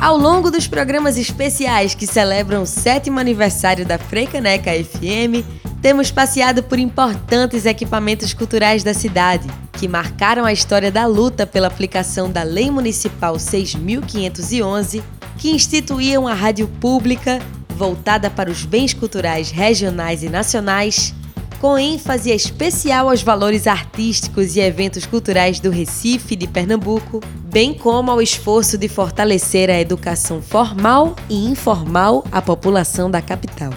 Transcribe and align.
Ao 0.00 0.16
longo 0.16 0.50
dos 0.50 0.66
programas 0.66 1.16
especiais 1.16 1.94
que 1.94 2.06
celebram 2.06 2.62
o 2.62 2.66
sétimo 2.66 3.20
aniversário 3.20 3.86
da 3.86 3.98
Freicaneca 3.98 4.72
FM, 4.72 5.44
temos 5.80 6.10
passeado 6.10 6.62
por 6.62 6.78
importantes 6.78 7.64
equipamentos 7.64 8.34
culturais 8.34 8.82
da 8.82 8.92
cidade, 8.92 9.48
que 9.74 9.86
marcaram 9.86 10.44
a 10.44 10.52
história 10.52 10.90
da 10.90 11.06
luta 11.06 11.46
pela 11.46 11.68
aplicação 11.68 12.30
da 12.30 12.42
Lei 12.42 12.70
Municipal 12.70 13.36
6.511, 13.36 15.02
que 15.38 15.50
instituía 15.52 16.18
uma 16.18 16.34
rádio 16.34 16.66
pública 16.66 17.38
voltada 17.68 18.28
para 18.28 18.50
os 18.50 18.64
bens 18.64 18.92
culturais 18.92 19.50
regionais 19.50 20.22
e 20.22 20.28
nacionais, 20.28 21.14
com 21.60 21.78
ênfase 21.78 22.30
especial 22.30 23.10
aos 23.10 23.22
valores 23.22 23.66
artísticos 23.66 24.56
e 24.56 24.60
eventos 24.60 25.04
culturais 25.04 25.60
do 25.60 25.68
Recife 25.68 26.32
e 26.32 26.36
de 26.36 26.48
Pernambuco, 26.48 27.20
bem 27.44 27.74
como 27.74 28.10
ao 28.10 28.22
esforço 28.22 28.78
de 28.78 28.88
fortalecer 28.88 29.68
a 29.68 29.78
educação 29.78 30.40
formal 30.40 31.14
e 31.28 31.44
informal 31.46 32.24
à 32.32 32.40
população 32.40 33.10
da 33.10 33.20
capital. 33.20 33.74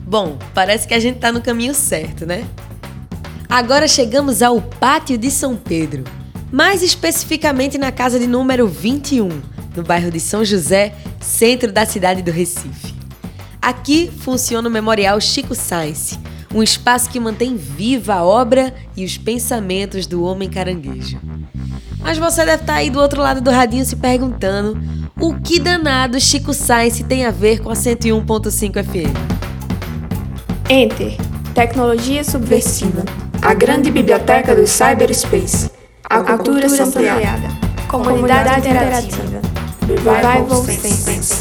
Bom, 0.00 0.38
parece 0.54 0.88
que 0.88 0.94
a 0.94 0.98
gente 0.98 1.16
está 1.16 1.30
no 1.30 1.42
caminho 1.42 1.74
certo, 1.74 2.24
né? 2.24 2.46
Agora 3.46 3.86
chegamos 3.86 4.42
ao 4.42 4.62
Pátio 4.62 5.18
de 5.18 5.30
São 5.30 5.54
Pedro, 5.54 6.04
mais 6.50 6.82
especificamente 6.82 7.76
na 7.76 7.92
casa 7.92 8.18
de 8.18 8.26
número 8.26 8.66
21, 8.66 9.28
no 9.76 9.82
bairro 9.82 10.10
de 10.10 10.20
São 10.20 10.42
José, 10.42 10.94
centro 11.20 11.70
da 11.70 11.84
cidade 11.84 12.22
do 12.22 12.30
Recife. 12.30 12.97
Aqui 13.68 14.10
funciona 14.20 14.66
o 14.66 14.72
Memorial 14.72 15.20
Chico 15.20 15.54
Sainz, 15.54 16.18
um 16.54 16.62
espaço 16.62 17.10
que 17.10 17.20
mantém 17.20 17.54
viva 17.54 18.14
a 18.14 18.24
obra 18.24 18.72
e 18.96 19.04
os 19.04 19.18
pensamentos 19.18 20.06
do 20.06 20.24
homem 20.24 20.48
caranguejo. 20.48 21.20
Mas 22.00 22.16
você 22.16 22.46
deve 22.46 22.62
estar 22.62 22.76
aí 22.76 22.88
do 22.88 22.98
outro 22.98 23.20
lado 23.20 23.42
do 23.42 23.50
radinho 23.50 23.84
se 23.84 23.94
perguntando 23.94 24.80
o 25.20 25.34
que 25.34 25.60
danado 25.60 26.18
Chico 26.18 26.54
Sainz 26.54 27.04
tem 27.06 27.26
a 27.26 27.30
ver 27.30 27.60
com 27.60 27.68
a 27.68 27.74
101.5 27.74 28.82
FM. 28.82 29.14
Enter. 30.70 31.18
Tecnologia 31.54 32.24
subversiva. 32.24 33.04
A 33.42 33.52
grande 33.52 33.90
biblioteca 33.90 34.56
do 34.56 34.66
cyberspace. 34.66 35.70
A 36.04 36.20
cultura, 36.20 36.64
a 36.64 36.70
cultura 36.70 36.84
ampliada. 36.84 37.48
Comunidade, 37.86 38.62
Comunidade 38.62 38.66
interativa. 38.66 39.42
Revival 39.86 40.64
Sense. 40.64 41.37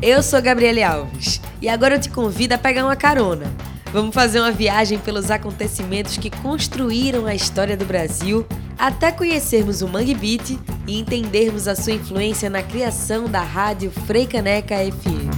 Eu 0.00 0.22
sou 0.22 0.40
Gabriele 0.40 0.80
Alves 0.80 1.40
e 1.60 1.68
agora 1.68 1.96
eu 1.96 2.00
te 2.00 2.08
convido 2.08 2.54
a 2.54 2.58
pegar 2.58 2.84
uma 2.84 2.94
carona. 2.94 3.52
Vamos 3.92 4.14
fazer 4.14 4.38
uma 4.38 4.52
viagem 4.52 4.96
pelos 4.96 5.28
acontecimentos 5.28 6.16
que 6.16 6.30
construíram 6.30 7.26
a 7.26 7.34
história 7.34 7.76
do 7.76 7.84
Brasil 7.84 8.46
até 8.78 9.10
conhecermos 9.10 9.82
o 9.82 9.88
Mangue 9.88 10.14
Beat 10.14 10.56
e 10.86 11.00
entendermos 11.00 11.66
a 11.66 11.74
sua 11.74 11.94
influência 11.94 12.48
na 12.48 12.62
criação 12.62 13.28
da 13.28 13.42
rádio 13.42 13.90
Freicaneca 13.90 14.76
FM. 14.76 15.34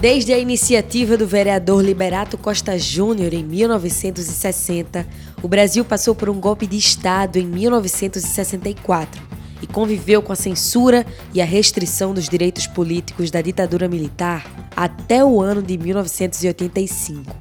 Desde 0.00 0.32
a 0.32 0.38
iniciativa 0.38 1.16
do 1.16 1.28
vereador 1.28 1.84
Liberato 1.84 2.36
Costa 2.36 2.76
Júnior 2.76 3.32
em 3.32 3.44
1960, 3.44 5.06
o 5.40 5.46
Brasil 5.46 5.84
passou 5.84 6.16
por 6.16 6.28
um 6.28 6.40
golpe 6.40 6.66
de 6.66 6.76
Estado 6.76 7.36
em 7.36 7.46
1964 7.46 9.41
e 9.62 9.66
conviveu 9.66 10.20
com 10.20 10.32
a 10.32 10.36
censura 10.36 11.06
e 11.32 11.40
a 11.40 11.44
restrição 11.44 12.12
dos 12.12 12.28
direitos 12.28 12.66
políticos 12.66 13.30
da 13.30 13.40
ditadura 13.40 13.88
militar 13.88 14.44
até 14.76 15.24
o 15.24 15.40
ano 15.40 15.62
de 15.62 15.78
1985. 15.78 17.34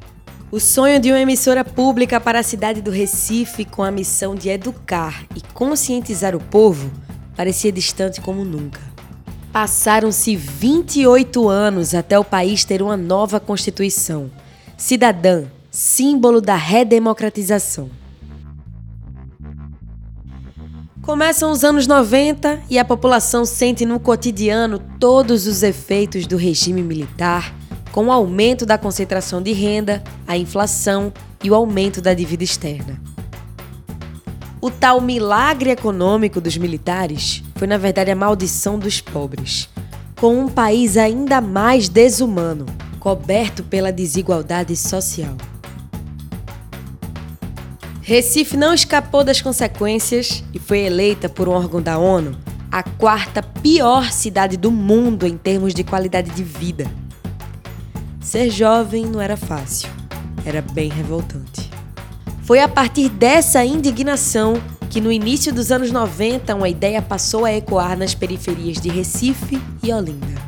O 0.51 0.59
sonho 0.59 0.99
de 0.99 1.09
uma 1.09 1.19
emissora 1.19 1.65
pública 1.65 2.19
para 2.19 2.39
a 2.39 2.43
cidade 2.43 2.81
do 2.81 2.91
Recife 2.91 3.65
com 3.65 3.83
a 3.83 3.89
missão 3.89 4.35
de 4.35 4.49
educar 4.49 5.25
e 5.35 5.41
conscientizar 5.53 6.35
o 6.35 6.39
povo 6.39 6.91
parecia 7.35 7.71
distante 7.71 8.21
como 8.21 8.43
nunca. 8.45 8.81
Passaram-se 9.51 10.35
28 10.35 11.49
anos 11.49 11.95
até 11.95 12.19
o 12.19 12.23
país 12.23 12.63
ter 12.63 12.81
uma 12.81 12.95
nova 12.95 13.39
Constituição, 13.39 14.29
cidadã, 14.77 15.45
símbolo 15.69 16.41
da 16.41 16.55
redemocratização. 16.55 17.89
Começam 21.01 21.51
os 21.51 21.63
anos 21.63 21.87
90 21.87 22.61
e 22.69 22.77
a 22.77 22.85
população 22.85 23.43
sente 23.43 23.87
no 23.87 23.99
cotidiano 23.99 24.77
todos 24.99 25.47
os 25.47 25.63
efeitos 25.63 26.27
do 26.27 26.37
regime 26.37 26.83
militar, 26.83 27.55
com 27.91 28.05
o 28.05 28.11
aumento 28.11 28.67
da 28.67 28.77
concentração 28.77 29.41
de 29.41 29.51
renda, 29.51 30.03
a 30.27 30.37
inflação 30.37 31.11
e 31.43 31.49
o 31.49 31.55
aumento 31.55 32.01
da 32.01 32.13
dívida 32.13 32.43
externa. 32.43 33.01
O 34.61 34.69
tal 34.69 35.01
milagre 35.01 35.71
econômico 35.71 36.39
dos 36.39 36.55
militares 36.55 37.43
foi, 37.55 37.67
na 37.67 37.79
verdade, 37.79 38.11
a 38.11 38.15
maldição 38.15 38.77
dos 38.77 39.01
pobres, 39.01 39.69
com 40.19 40.37
um 40.37 40.47
país 40.47 40.97
ainda 40.97 41.41
mais 41.41 41.89
desumano, 41.89 42.67
coberto 42.99 43.63
pela 43.63 43.91
desigualdade 43.91 44.75
social. 44.75 45.35
Recife 48.03 48.57
não 48.57 48.73
escapou 48.73 49.23
das 49.23 49.41
consequências 49.41 50.43
e 50.51 50.57
foi 50.57 50.79
eleita 50.79 51.29
por 51.29 51.47
um 51.47 51.51
órgão 51.51 51.79
da 51.79 51.99
ONU 51.99 52.35
a 52.71 52.81
quarta 52.81 53.43
pior 53.43 54.11
cidade 54.11 54.57
do 54.57 54.71
mundo 54.71 55.27
em 55.27 55.37
termos 55.37 55.73
de 55.73 55.83
qualidade 55.83 56.31
de 56.31 56.43
vida. 56.43 56.89
Ser 58.19 58.49
jovem 58.49 59.05
não 59.05 59.21
era 59.21 59.37
fácil, 59.37 59.89
era 60.45 60.61
bem 60.61 60.89
revoltante. 60.89 61.69
Foi 62.43 62.59
a 62.59 62.67
partir 62.67 63.09
dessa 63.09 63.63
indignação 63.63 64.53
que 64.89 64.99
no 64.99 65.11
início 65.11 65.53
dos 65.53 65.71
anos 65.71 65.91
90 65.91 66.55
uma 66.55 66.69
ideia 66.69 67.01
passou 67.01 67.45
a 67.45 67.53
ecoar 67.53 67.97
nas 67.97 68.15
periferias 68.15 68.81
de 68.81 68.89
Recife 68.89 69.61
e 69.83 69.93
Olinda. 69.93 70.41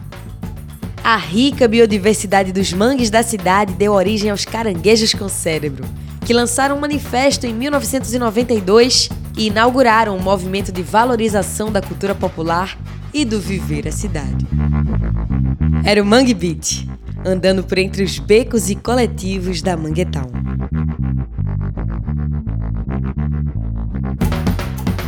A 1.03 1.18
rica 1.18 1.68
biodiversidade 1.68 2.52
dos 2.52 2.74
mangues 2.74 3.09
da 3.09 3.22
cidade 3.22 3.74
deu 3.74 3.92
origem 3.92 4.31
aos 4.31 4.46
caranguejos 4.46 5.13
com 5.13 5.28
cérebro, 5.28 5.84
que 6.23 6.34
lançaram 6.34 6.78
um 6.78 6.79
manifesto 6.79 7.45
em 7.45 7.53
1992 7.53 9.09
e 9.38 9.47
inauguraram 9.47 10.16
um 10.16 10.22
movimento 10.22 10.72
de 10.72 10.81
valorização 10.81 11.72
da 11.72 11.81
cultura 11.81 12.16
popular 12.16 12.78
e 13.13 13.25
do 13.25 13.39
viver 13.39 13.88
a 13.88 13.91
cidade. 13.91 14.47
Era 15.83 16.01
o 16.01 16.06
Mangue 16.06 16.33
Beat, 16.33 16.88
andando 17.25 17.63
por 17.63 17.78
entre 17.78 18.03
os 18.03 18.19
becos 18.19 18.69
e 18.69 18.75
coletivos 18.75 19.62
da 19.62 19.75
Manguetown. 19.75 20.31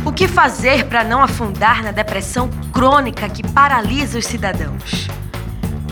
O 0.04 0.12
que 0.12 0.28
fazer 0.28 0.86
para 0.86 1.02
não 1.02 1.22
afundar 1.22 1.82
na 1.82 1.92
depressão 1.92 2.48
crônica 2.72 3.28
que 3.28 3.46
paralisa 3.52 4.18
os 4.18 4.26
cidadãos? 4.26 5.08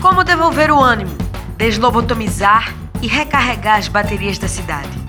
Como 0.01 0.23
devolver 0.23 0.71
o 0.71 0.79
ânimo, 0.79 1.15
deslobotomizar 1.57 2.73
e 3.01 3.07
recarregar 3.07 3.77
as 3.77 3.87
baterias 3.87 4.37
da 4.37 4.47
cidade? 4.47 5.04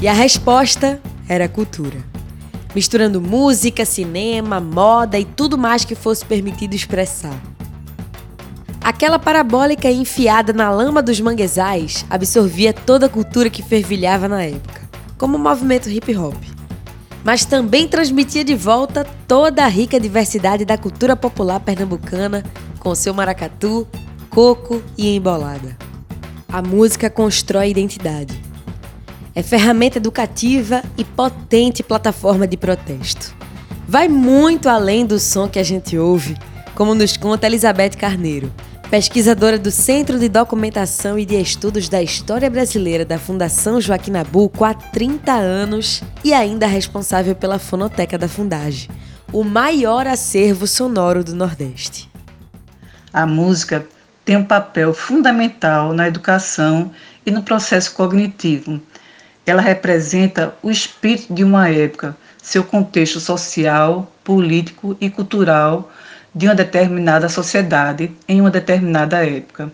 E 0.00 0.06
a 0.06 0.12
resposta 0.12 1.00
era 1.28 1.48
cultura. 1.48 1.98
Misturando 2.72 3.20
música, 3.20 3.84
cinema, 3.84 4.60
moda 4.60 5.18
e 5.18 5.24
tudo 5.24 5.58
mais 5.58 5.84
que 5.84 5.96
fosse 5.96 6.24
permitido 6.24 6.74
expressar. 6.74 7.36
Aquela 8.80 9.18
parabólica 9.18 9.90
enfiada 9.90 10.52
na 10.52 10.70
lama 10.70 11.02
dos 11.02 11.20
manguezais 11.20 12.06
absorvia 12.08 12.72
toda 12.72 13.06
a 13.06 13.08
cultura 13.08 13.50
que 13.50 13.60
fervilhava 13.60 14.28
na 14.28 14.44
época, 14.44 14.82
como 15.18 15.36
o 15.36 15.40
movimento 15.40 15.90
hip 15.90 16.16
hop. 16.16 16.36
Mas 17.24 17.44
também 17.44 17.88
transmitia 17.88 18.44
de 18.44 18.54
volta 18.54 19.04
toda 19.26 19.64
a 19.64 19.68
rica 19.68 19.98
diversidade 19.98 20.64
da 20.64 20.78
cultura 20.78 21.16
popular 21.16 21.58
pernambucana, 21.58 22.44
com 22.78 22.94
seu 22.94 23.12
maracatu, 23.12 23.86
coco 24.30 24.80
e 24.96 25.16
embolada. 25.16 25.76
A 26.48 26.62
música 26.62 27.10
constrói 27.10 27.70
identidade 27.70 28.47
é 29.38 29.42
ferramenta 29.42 29.98
educativa 29.98 30.82
e 30.96 31.04
potente 31.04 31.80
plataforma 31.80 32.44
de 32.44 32.56
protesto. 32.56 33.32
Vai 33.86 34.08
muito 34.08 34.68
além 34.68 35.06
do 35.06 35.16
som 35.20 35.46
que 35.46 35.60
a 35.60 35.62
gente 35.62 35.96
ouve, 35.96 36.36
como 36.74 36.92
nos 36.92 37.16
conta 37.16 37.46
Elizabeth 37.46 37.90
Carneiro, 37.90 38.52
pesquisadora 38.90 39.56
do 39.56 39.70
Centro 39.70 40.18
de 40.18 40.28
Documentação 40.28 41.16
e 41.16 41.24
de 41.24 41.40
Estudos 41.40 41.88
da 41.88 42.02
História 42.02 42.50
Brasileira 42.50 43.04
da 43.04 43.16
Fundação 43.16 43.80
Joaquim 43.80 44.10
Nabuco 44.10 44.64
há 44.64 44.74
30 44.74 45.32
anos 45.32 46.02
e 46.24 46.34
ainda 46.34 46.66
responsável 46.66 47.36
pela 47.36 47.60
Fonoteca 47.60 48.18
da 48.18 48.26
Fundagem, 48.26 48.90
o 49.32 49.44
maior 49.44 50.08
acervo 50.08 50.66
sonoro 50.66 51.22
do 51.22 51.36
Nordeste. 51.36 52.10
A 53.12 53.24
música 53.24 53.86
tem 54.24 54.36
um 54.36 54.44
papel 54.44 54.92
fundamental 54.92 55.92
na 55.92 56.08
educação 56.08 56.90
e 57.24 57.30
no 57.30 57.44
processo 57.44 57.94
cognitivo, 57.94 58.80
ela 59.50 59.62
representa 59.62 60.54
o 60.62 60.70
espírito 60.70 61.32
de 61.32 61.44
uma 61.44 61.68
época, 61.68 62.16
seu 62.42 62.62
contexto 62.64 63.20
social, 63.20 64.10
político 64.22 64.96
e 65.00 65.08
cultural, 65.10 65.90
de 66.34 66.46
uma 66.46 66.54
determinada 66.54 67.28
sociedade 67.28 68.10
em 68.28 68.40
uma 68.40 68.50
determinada 68.50 69.24
época. 69.24 69.72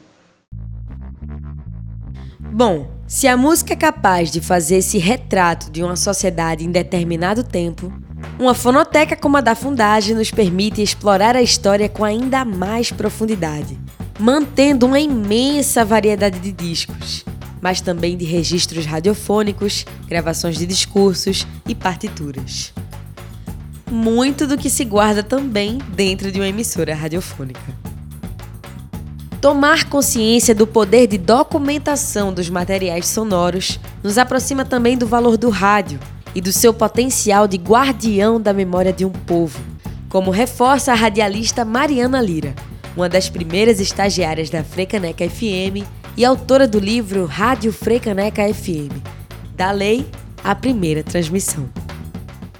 Bom, 2.40 2.88
se 3.06 3.26
a 3.26 3.36
música 3.36 3.72
é 3.72 3.76
capaz 3.76 4.30
de 4.30 4.40
fazer 4.40 4.76
esse 4.76 4.96
retrato 4.98 5.70
de 5.70 5.82
uma 5.82 5.96
sociedade 5.96 6.64
em 6.64 6.70
determinado 6.70 7.42
tempo, 7.42 7.92
uma 8.38 8.54
fonoteca 8.54 9.16
como 9.16 9.36
a 9.36 9.40
da 9.40 9.54
Fundagem 9.54 10.14
nos 10.14 10.30
permite 10.30 10.80
explorar 10.80 11.36
a 11.36 11.42
história 11.42 11.88
com 11.88 12.04
ainda 12.04 12.44
mais 12.44 12.90
profundidade, 12.90 13.78
mantendo 14.18 14.86
uma 14.86 15.00
imensa 15.00 15.84
variedade 15.84 16.38
de 16.38 16.52
discos, 16.52 17.24
mas 17.64 17.80
também 17.80 18.14
de 18.14 18.26
registros 18.26 18.84
radiofônicos, 18.84 19.86
gravações 20.06 20.58
de 20.58 20.66
discursos 20.66 21.46
e 21.66 21.74
partituras. 21.74 22.74
Muito 23.90 24.46
do 24.46 24.58
que 24.58 24.68
se 24.68 24.84
guarda 24.84 25.22
também 25.22 25.78
dentro 25.96 26.30
de 26.30 26.38
uma 26.38 26.46
emissora 26.46 26.94
radiofônica. 26.94 27.58
Tomar 29.40 29.88
consciência 29.88 30.54
do 30.54 30.66
poder 30.66 31.06
de 31.06 31.16
documentação 31.16 32.34
dos 32.34 32.50
materiais 32.50 33.06
sonoros 33.06 33.80
nos 34.02 34.18
aproxima 34.18 34.66
também 34.66 34.98
do 34.98 35.06
valor 35.06 35.38
do 35.38 35.48
rádio 35.48 35.98
e 36.34 36.42
do 36.42 36.52
seu 36.52 36.74
potencial 36.74 37.48
de 37.48 37.56
guardião 37.56 38.38
da 38.38 38.52
memória 38.52 38.92
de 38.92 39.06
um 39.06 39.10
povo, 39.10 39.58
como 40.10 40.30
reforça 40.30 40.92
a 40.92 40.94
radialista 40.94 41.64
Mariana 41.64 42.20
Lira, 42.20 42.54
uma 42.94 43.08
das 43.08 43.30
primeiras 43.30 43.80
estagiárias 43.80 44.50
da 44.50 44.62
Frecaneca 44.62 45.26
FM 45.26 46.03
e 46.16 46.24
autora 46.24 46.68
do 46.68 46.78
livro 46.78 47.24
Rádio 47.24 47.72
Frecaneca 47.72 48.42
FM, 48.42 48.92
da 49.56 49.72
lei 49.72 50.06
à 50.44 50.54
primeira 50.54 51.02
transmissão. 51.02 51.68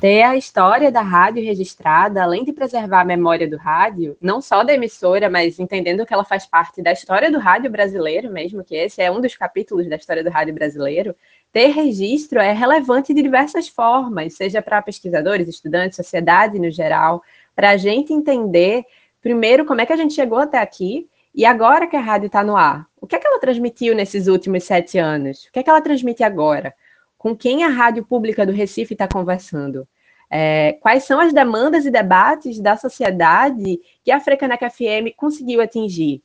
Ter 0.01 0.23
a 0.23 0.37
história 0.37 0.91
da 0.91 1.01
rádio 1.01 1.43
registrada, 1.43 2.21
além 2.21 2.45
de 2.45 2.53
preservar 2.53 3.03
a 3.03 3.05
memória 3.05 3.49
do 3.49 3.57
rádio, 3.57 4.17
não 4.21 4.43
só 4.43 4.65
da 4.65 4.75
emissora, 4.75 5.31
mas 5.31 5.61
entendendo 5.61 6.05
que 6.05 6.13
ela 6.13 6.25
faz 6.25 6.45
parte 6.45 6.83
da 6.83 6.93
história 6.93 7.31
do 7.31 7.39
rádio 7.39 7.71
brasileiro 7.71 8.29
mesmo, 8.29 8.65
que 8.65 8.75
esse 8.75 9.01
é 9.01 9.09
um 9.09 9.21
dos 9.21 9.37
capítulos 9.37 9.89
da 9.89 9.95
história 9.95 10.25
do 10.25 10.31
rádio 10.31 10.53
brasileiro, 10.53 11.15
ter 11.53 11.69
registro 11.69 12.41
é 12.41 12.53
relevante 12.53 13.15
de 13.15 13.23
diversas 13.23 13.69
formas, 13.69 14.35
seja 14.35 14.61
para 14.61 14.83
pesquisadores, 14.83 15.49
estudantes, 15.49 15.95
sociedade 15.95 16.59
no 16.59 16.73
geral, 16.73 17.23
para 17.55 17.71
a 17.71 17.77
gente 17.77 18.13
entender, 18.13 18.85
primeiro, 19.23 19.65
como 19.65 19.81
é 19.81 19.87
que 19.87 19.93
a 19.93 19.97
gente 19.97 20.13
chegou 20.13 20.39
até 20.39 20.59
aqui 20.59 21.09
e 21.35 21.45
agora 21.45 21.87
que 21.87 21.97
a 21.97 22.01
rádio 22.01 22.27
está 22.27 22.45
no 22.45 22.57
ar. 22.57 22.87
O 23.01 23.07
que 23.07 23.17
é 23.17 23.19
que 23.19 23.27
ela 23.27 23.41
transmitiu 23.41 23.95
nesses 23.95 24.29
últimos 24.29 24.65
sete 24.65 24.99
anos? 24.99 25.45
O 25.47 25.53
que 25.53 25.59
é 25.59 25.63
que 25.63 25.71
ela 25.71 25.81
transmite 25.81 26.23
agora? 26.23 26.75
Com 27.19 27.37
quem 27.37 27.65
a 27.65 27.69
rádio 27.69 28.05
pública 28.05 28.47
do 28.47 28.53
Recife 28.53 28.95
está 28.95 29.09
conversando? 29.09 29.89
É, 30.31 30.75
quais 30.81 31.05
são 31.05 31.21
as 31.21 31.33
demandas 31.33 31.85
e 31.87 31.91
debates 31.91 32.61
da 32.61 32.77
sociedade 32.77 33.81
que 34.03 34.11
a 34.11 34.21
Frecanec 34.21 34.65
FM 34.71 35.15
conseguiu 35.17 35.61
atingir? 35.61 36.23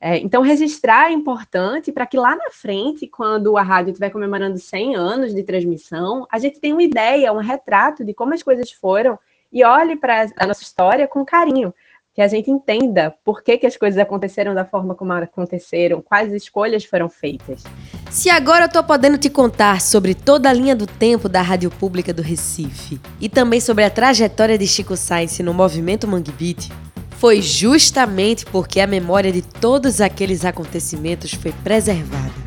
É, 0.00 0.18
então, 0.18 0.42
registrar 0.42 1.10
é 1.10 1.12
importante 1.12 1.90
para 1.90 2.06
que 2.06 2.18
lá 2.18 2.36
na 2.36 2.50
frente, 2.50 3.06
quando 3.06 3.56
a 3.56 3.62
rádio 3.62 3.90
estiver 3.90 4.10
comemorando 4.10 4.58
100 4.58 4.94
anos 4.94 5.34
de 5.34 5.42
transmissão, 5.42 6.26
a 6.30 6.38
gente 6.38 6.60
tenha 6.60 6.74
uma 6.74 6.82
ideia, 6.82 7.32
um 7.32 7.38
retrato 7.38 8.04
de 8.04 8.12
como 8.12 8.34
as 8.34 8.42
coisas 8.42 8.70
foram 8.70 9.18
e 9.50 9.64
olhe 9.64 9.96
para 9.96 10.26
a 10.36 10.46
nossa 10.46 10.62
história 10.62 11.08
com 11.08 11.24
carinho, 11.24 11.74
que 12.16 12.22
a 12.22 12.28
gente 12.28 12.50
entenda 12.50 13.14
por 13.22 13.42
que, 13.42 13.58
que 13.58 13.66
as 13.66 13.76
coisas 13.76 14.00
aconteceram 14.00 14.54
da 14.54 14.64
forma 14.64 14.94
como 14.94 15.12
aconteceram, 15.12 16.00
quais 16.00 16.32
escolhas 16.32 16.82
foram 16.82 17.10
feitas. 17.10 17.62
Se 18.10 18.30
agora 18.30 18.64
eu 18.64 18.68
estou 18.68 18.82
podendo 18.82 19.18
te 19.18 19.28
contar 19.28 19.82
sobre 19.82 20.14
toda 20.14 20.48
a 20.48 20.52
linha 20.54 20.74
do 20.74 20.86
tempo 20.86 21.28
da 21.28 21.42
Rádio 21.42 21.70
Pública 21.70 22.14
do 22.14 22.22
Recife 22.22 22.98
e 23.20 23.28
também 23.28 23.60
sobre 23.60 23.84
a 23.84 23.90
trajetória 23.90 24.56
de 24.56 24.66
Chico 24.66 24.96
Sainz 24.96 25.38
no 25.40 25.52
movimento 25.52 26.08
Mangue 26.08 26.32
Beat, 26.32 26.70
foi 27.18 27.42
justamente 27.42 28.46
porque 28.46 28.80
a 28.80 28.86
memória 28.86 29.30
de 29.30 29.42
todos 29.42 30.00
aqueles 30.00 30.42
acontecimentos 30.46 31.34
foi 31.34 31.52
preservada. 31.52 32.45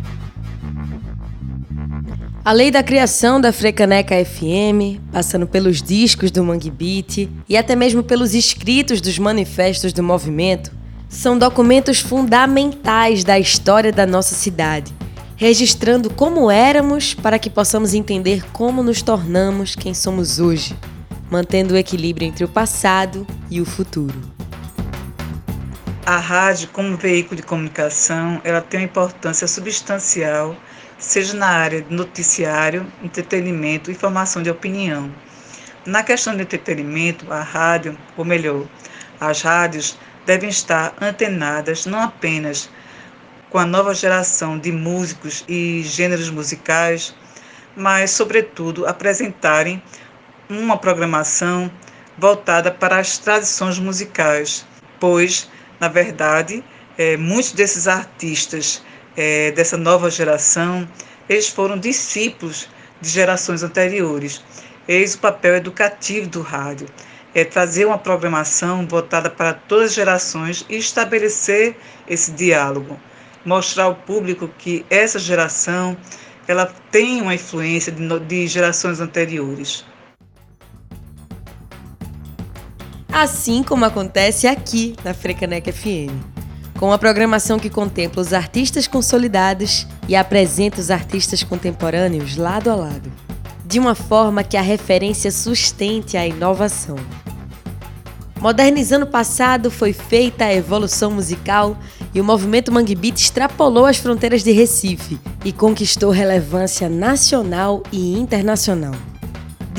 A 2.50 2.51
lei 2.51 2.72
da 2.72 2.81
criação 2.81 3.40
da 3.40 3.54
Frecaneca 3.54 4.16
FM, 4.25 5.00
passando 5.12 5.46
pelos 5.46 5.84
discos 5.84 6.31
do 6.31 6.44
Mangue 6.44 6.72
Beat 6.72 7.30
e 7.48 7.56
até 7.56 7.75
mesmo 7.75 8.01
pelos 8.01 8.34
escritos 8.34 9.00
dos 9.01 9.19
manifestos 9.19 9.94
do 9.94 10.01
movimento, 10.01 10.72
são 11.07 11.38
documentos 11.38 12.00
fundamentais 12.00 13.24
da 13.24 13.38
história 13.38 13.92
da 13.92 14.07
nossa 14.07 14.34
cidade, 14.34 14.92
registrando 15.36 16.10
como 16.10 16.50
éramos 16.50 17.13
para 17.13 17.38
que 17.38 17.51
possamos 17.51 17.94
entender 17.94 18.44
como 18.52 18.81
nos 18.81 19.04
tornamos 19.04 19.75
quem 19.75 19.94
somos 19.94 20.40
hoje, 20.40 20.75
mantendo 21.30 21.75
o 21.75 21.78
equilíbrio 21.78 22.28
entre 22.28 22.45
o 22.45 22.50
passado 22.50 23.28
e 23.52 23.62
o 23.62 23.66
futuro. 23.66 24.19
A 26.04 26.18
rádio, 26.18 26.68
como 26.69 26.98
veículo 26.98 27.36
de 27.36 27.44
comunicação, 27.44 28.42
ela 28.44 28.60
tem 28.60 28.80
uma 28.80 28.86
importância 28.88 29.48
substancial, 29.48 30.56
seja 31.00 31.34
na 31.34 31.48
área 31.48 31.81
de 31.81 31.94
noticiário, 31.94 32.86
entretenimento 33.01 33.90
e 33.90 33.96
formação 33.96 34.44
de 34.44 34.51
opinião. 34.51 35.12
Na 35.86 36.04
questão 36.04 36.36
de 36.36 36.44
entretenimento, 36.44 37.31
a 37.31 37.42
rádio, 37.42 37.98
ou 38.16 38.25
melhor, 38.25 38.68
as 39.19 39.42
rádios 39.42 39.98
devem 40.25 40.50
estar 40.50 40.94
antenadas 41.01 41.86
não 41.86 42.01
apenas 42.01 42.69
com 43.50 43.57
a 43.57 43.66
nova 43.66 43.96
geração 43.96 44.60
de 44.60 44.72
músicos 44.72 45.44
e 45.48 45.81
gêneros 45.84 46.30
musicais, 46.30 47.16
mas, 47.75 48.12
sobretudo, 48.12 48.86
apresentarem 48.86 49.81
uma 50.50 50.78
programação 50.78 51.72
voltada 52.18 52.69
para 52.69 53.00
as 53.00 53.18
tradições 53.18 53.80
musicais, 53.80 54.68
pois 55.00 55.50
na 55.80 55.88
verdade, 55.88 56.63
é, 56.98 57.16
muitos 57.16 57.54
desses 57.54 57.88
artistas 57.88 58.84
é, 59.19 59.51
dessa 59.51 59.75
nova 59.75 60.10
geração, 60.10 60.88
eles 61.27 61.50
foram 61.50 61.77
discípulos 61.77 62.69
de 63.01 63.10
gerações 63.10 63.63
anteriores. 63.63 64.42
Eis 64.88 65.13
o 65.13 65.19
papel 65.19 65.57
educativo 65.57 66.30
do 66.30 66.42
rádio, 66.42 66.88
é 67.36 67.44
trazer 67.44 67.86
uma 67.86 67.98
programação 67.98 68.88
voltada 68.88 69.30
para 69.30 69.54
todas 69.54 69.88
as 69.88 69.94
gerações 69.94 70.66
e 70.69 70.77
estabelecer 70.77 71.75
esse 72.07 72.31
diálogo, 72.31 72.98
mostrar 73.44 73.83
ao 73.83 73.95
público 73.95 74.50
que 74.57 74.86
essa 74.89 75.19
geração 75.19 75.98
ela 76.48 76.66
tem 76.89 77.21
uma 77.21 77.36
influência 77.36 77.92
de, 77.92 78.19
de 78.21 78.48
gerações 78.48 79.01
anteriores. 79.01 79.86
assim 83.12 83.64
como 83.64 83.83
acontece 83.83 84.47
aqui 84.47 84.95
na 85.04 85.14
Frecanec 85.14 85.69
FM. 85.69 86.39
Com 86.80 86.94
a 86.94 86.98
programação 86.98 87.59
que 87.59 87.69
contempla 87.69 88.21
os 88.21 88.31
artistas 88.31 88.88
consolidados 88.88 89.86
e 90.07 90.16
apresenta 90.16 90.80
os 90.80 90.90
artistas 90.90 91.44
contemporâneos 91.44 92.38
lado 92.38 92.69
a 92.69 92.76
lado, 92.76 93.12
de 93.66 93.78
uma 93.78 93.94
forma 93.94 94.45
que 94.45 94.56
a 94.56 94.62
referência 94.62 95.30
sustente 95.30 96.16
a 96.16 96.26
inovação. 96.26 96.95
Modernizando 98.40 99.06
o 99.06 99.09
passado, 99.09 99.69
foi 99.69 99.92
feita 99.92 100.45
a 100.45 100.54
evolução 100.54 101.12
musical 101.12 101.78
e 102.14 102.21
o 102.21 102.24
movimento 102.24 102.71
Mangue 102.71 102.95
Beat 102.95 103.19
extrapolou 103.19 103.86
as 103.86 103.98
fronteiras 103.98 104.42
de 104.42 104.54
Recife 104.54 105.19
e 105.44 105.52
conquistou 105.52 106.12
relevância 106.12 106.88
nacional 106.88 107.83
e 107.92 108.18
internacional 108.18 108.94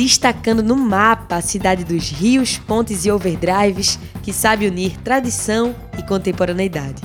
destacando 0.00 0.62
no 0.62 0.76
mapa 0.76 1.36
a 1.36 1.42
cidade 1.42 1.84
dos 1.84 2.08
rios, 2.10 2.56
pontes 2.56 3.04
e 3.04 3.10
overdrives 3.10 3.98
que 4.22 4.32
sabe 4.32 4.66
unir 4.66 4.96
tradição 5.04 5.76
e 5.98 6.02
contemporaneidade. 6.02 7.02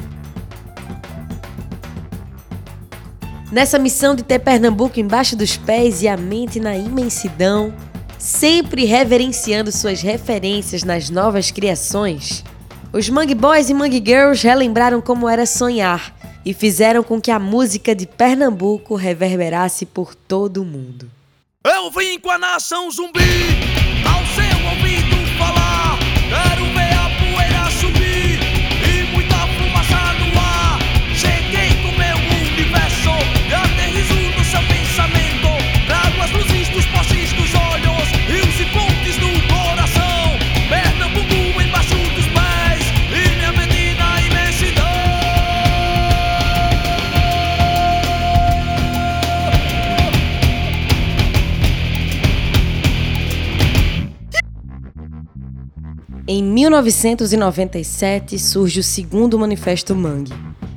Nessa 3.51 3.77
missão 3.77 4.15
de 4.15 4.23
ter 4.23 4.39
Pernambuco 4.39 4.97
embaixo 4.97 5.35
dos 5.35 5.57
pés 5.57 6.01
e 6.01 6.07
a 6.07 6.15
mente 6.15 6.57
na 6.57 6.77
imensidão, 6.77 7.73
sempre 8.17 8.85
reverenciando 8.85 9.73
suas 9.73 10.01
referências 10.01 10.85
nas 10.85 11.09
novas 11.09 11.51
criações, 11.51 12.45
os 12.93 13.09
Mangue 13.09 13.35
Boys 13.35 13.69
e 13.69 13.73
Mangue 13.73 14.01
Girls 14.05 14.47
relembraram 14.47 15.01
como 15.01 15.27
era 15.27 15.45
sonhar 15.45 16.15
e 16.45 16.53
fizeram 16.53 17.03
com 17.03 17.19
que 17.19 17.29
a 17.29 17.39
música 17.39 17.93
de 17.93 18.07
Pernambuco 18.07 18.95
reverberasse 18.95 19.85
por 19.85 20.15
todo 20.15 20.61
o 20.61 20.65
mundo. 20.65 21.14
Eu 21.65 21.89
vim 21.89 22.19
com 22.19 22.29
a 22.29 22.37
nação 22.37 22.91
zumbi, 22.91 23.19
ao 24.07 24.23
seu 24.35 24.69
ouvido 24.69 25.04
1997 56.65 58.39
surge 58.39 58.79
o 58.79 58.83
segundo 58.83 59.37
Manifesto 59.37 59.93
Mangue, 59.93 60.33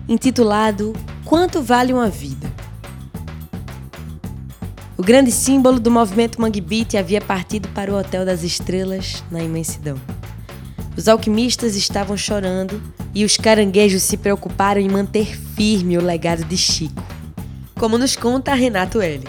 intitulado 0.07 0.92
Quanto 1.25 1.62
Vale 1.62 1.95
uma 1.95 2.11
Vida? 2.11 2.47
O 4.99 5.02
grande 5.02 5.33
símbolo 5.33 5.80
do 5.80 5.90
movimento 5.90 6.38
Mangue 6.42 6.61
Beat 6.61 6.95
havia 6.95 7.23
partido 7.23 7.71
para 7.71 7.90
o 7.90 7.99
Hotel 7.99 8.26
das 8.26 8.42
Estrelas, 8.42 9.25
na 9.30 9.42
imensidão. 9.42 9.99
Os 10.95 11.09
alquimistas 11.09 11.75
estavam 11.75 12.18
chorando 12.18 12.83
e 13.14 13.25
os 13.25 13.38
caranguejos 13.38 14.02
se 14.02 14.18
preocuparam 14.18 14.83
em 14.83 14.90
manter 14.90 15.38
firme 15.57 15.97
o 15.97 16.04
legado 16.04 16.45
de 16.45 16.59
Chico. 16.59 17.02
Como 17.76 17.97
nos 17.97 18.14
conta 18.14 18.52
Renato 18.52 19.00
L., 19.00 19.25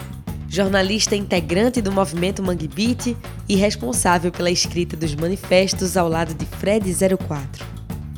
jornalista 0.50 1.14
integrante 1.14 1.80
do 1.80 1.92
movimento 1.92 2.42
Mangue 2.42 2.66
Beat 2.66 3.16
e 3.48 3.54
responsável 3.54 4.32
pela 4.32 4.50
escrita 4.50 4.96
dos 4.96 5.14
manifestos 5.14 5.96
ao 5.96 6.08
lado 6.08 6.34
de 6.34 6.44
Fred 6.44 6.92
04. 6.92 7.64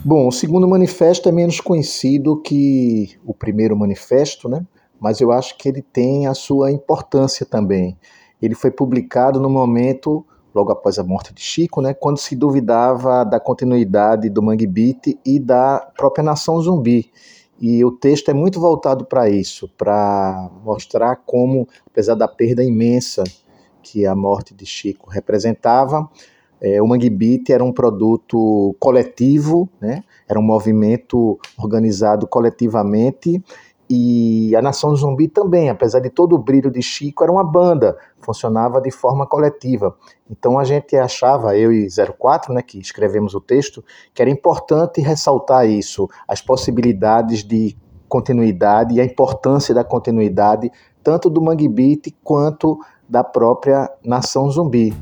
Bom, 0.02 0.28
o 0.28 0.32
segundo 0.32 0.66
manifesto 0.66 1.28
é 1.28 1.32
menos 1.32 1.60
conhecido 1.60 2.40
que 2.40 3.18
o 3.22 3.34
primeiro 3.34 3.76
manifesto, 3.76 4.48
né? 4.48 4.66
mas 4.98 5.20
eu 5.20 5.30
acho 5.30 5.58
que 5.58 5.68
ele 5.68 5.82
tem 5.82 6.26
a 6.26 6.32
sua 6.32 6.72
importância 6.72 7.44
também. 7.44 7.98
Ele 8.40 8.54
foi 8.54 8.70
publicado 8.70 9.38
no 9.38 9.50
momento, 9.50 10.24
logo 10.54 10.72
após 10.72 10.98
a 10.98 11.04
morte 11.04 11.34
de 11.34 11.42
Chico, 11.42 11.82
né, 11.82 11.92
quando 11.92 12.16
se 12.16 12.34
duvidava 12.34 13.24
da 13.24 13.38
continuidade 13.38 14.30
do 14.30 14.42
Mangue 14.42 14.66
Beat 14.66 15.18
e 15.22 15.38
da 15.38 15.80
própria 15.96 16.24
nação 16.24 16.58
zumbi. 16.62 17.10
E 17.62 17.84
o 17.84 17.92
texto 17.92 18.28
é 18.28 18.34
muito 18.34 18.58
voltado 18.58 19.04
para 19.04 19.30
isso, 19.30 19.70
para 19.78 20.50
mostrar 20.64 21.14
como, 21.24 21.68
apesar 21.86 22.16
da 22.16 22.26
perda 22.26 22.64
imensa 22.64 23.22
que 23.80 24.04
a 24.04 24.16
morte 24.16 24.52
de 24.52 24.66
Chico 24.66 25.08
representava, 25.08 26.10
é, 26.60 26.82
o 26.82 26.88
Mangue 26.88 27.08
Beat 27.08 27.50
era 27.50 27.62
um 27.62 27.72
produto 27.72 28.74
coletivo, 28.80 29.68
né? 29.80 30.02
era 30.28 30.40
um 30.40 30.42
movimento 30.42 31.38
organizado 31.56 32.26
coletivamente 32.26 33.40
e 33.88 34.54
a 34.56 34.62
Nação 34.62 34.94
Zumbi 34.96 35.28
também, 35.28 35.68
apesar 35.68 36.00
de 36.00 36.08
todo 36.08 36.34
o 36.34 36.38
brilho 36.38 36.70
de 36.70 36.80
Chico, 36.80 37.22
era 37.22 37.32
uma 37.32 37.44
banda, 37.44 37.96
funcionava 38.20 38.80
de 38.80 38.90
forma 38.90 39.26
coletiva. 39.26 39.96
Então 40.30 40.58
a 40.58 40.64
gente 40.64 40.96
achava, 40.96 41.56
eu 41.56 41.72
e 41.72 41.88
04, 42.18 42.54
né, 42.54 42.62
que 42.62 42.78
escrevemos 42.78 43.34
o 43.34 43.40
texto, 43.40 43.84
que 44.14 44.22
era 44.22 44.30
importante 44.30 45.00
ressaltar 45.00 45.68
isso, 45.68 46.08
as 46.26 46.40
possibilidades 46.40 47.44
de 47.44 47.76
continuidade 48.08 48.94
e 48.94 49.00
a 49.00 49.04
importância 49.04 49.74
da 49.74 49.84
continuidade, 49.84 50.70
tanto 51.02 51.28
do 51.28 51.42
Mangue 51.42 51.68
Beat 51.68 52.14
quanto 52.22 52.78
da 53.08 53.24
própria 53.24 53.90
Nação 54.04 54.50
Zumbi. 54.50 54.94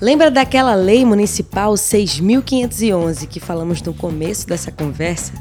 Lembra 0.00 0.30
daquela 0.30 0.74
lei 0.74 1.04
municipal 1.04 1.76
6511 1.76 3.26
que 3.26 3.40
falamos 3.40 3.80
no 3.80 3.94
começo 3.94 4.46
dessa 4.46 4.70
conversa? 4.70 5.32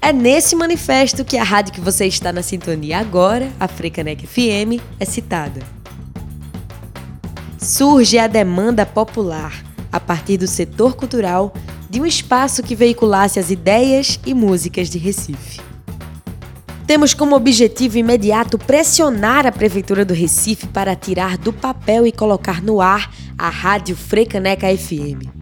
É 0.00 0.12
nesse 0.12 0.54
manifesto 0.54 1.24
que 1.24 1.36
a 1.36 1.42
rádio 1.42 1.72
que 1.72 1.80
você 1.80 2.06
está 2.06 2.32
na 2.32 2.42
sintonia 2.42 2.98
agora, 2.98 3.50
a 3.58 3.66
Frecanec 3.66 4.26
FM, 4.26 4.80
é 5.00 5.04
citada. 5.04 5.60
Surge 7.58 8.18
a 8.18 8.26
demanda 8.26 8.86
popular, 8.86 9.64
a 9.90 9.98
partir 9.98 10.36
do 10.36 10.46
setor 10.46 10.94
cultural, 10.94 11.52
de 11.90 12.00
um 12.00 12.06
espaço 12.06 12.62
que 12.62 12.76
veiculasse 12.76 13.38
as 13.38 13.50
ideias 13.50 14.20
e 14.24 14.34
músicas 14.34 14.88
de 14.88 14.98
Recife. 14.98 15.60
Temos 16.86 17.12
como 17.12 17.34
objetivo 17.34 17.98
imediato 17.98 18.58
pressionar 18.58 19.44
a 19.44 19.50
Prefeitura 19.50 20.04
do 20.04 20.14
Recife 20.14 20.68
para 20.68 20.94
tirar 20.94 21.36
do 21.36 21.52
papel 21.52 22.06
e 22.06 22.12
colocar 22.12 22.62
no 22.62 22.80
ar 22.80 23.10
a 23.36 23.48
Rádio 23.48 23.96
Frecaneca 23.96 24.68
FM 24.76 25.35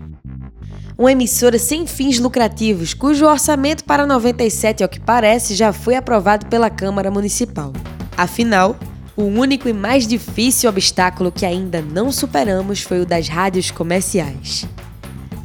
uma 0.97 1.11
emissora 1.11 1.59
sem 1.59 1.87
fins 1.87 2.21
lucrativos, 2.21 2.95
cujo 2.95 3.27
orçamento 3.27 3.85
para 3.85 4.07
97, 4.07 4.83
ao 4.83 4.89
que 4.89 5.01
parece, 5.01 5.55
já 5.55 5.73
foi 5.73 5.97
aprovado 5.97 6.47
pela 6.47 6.71
Câmara 6.71 7.11
Municipal. 7.11 7.73
Afinal, 8.17 8.77
o 9.17 9.25
único 9.25 9.69
e 9.69 9.73
mais 9.73 10.07
difícil 10.07 10.71
obstáculo 10.71 11.33
que 11.33 11.45
ainda 11.45 11.83
não 11.83 12.13
superamos 12.13 12.83
foi 12.83 13.01
o 13.01 13.07
das 13.07 13.29
rádios 13.29 13.73
comerciais. 13.73 14.67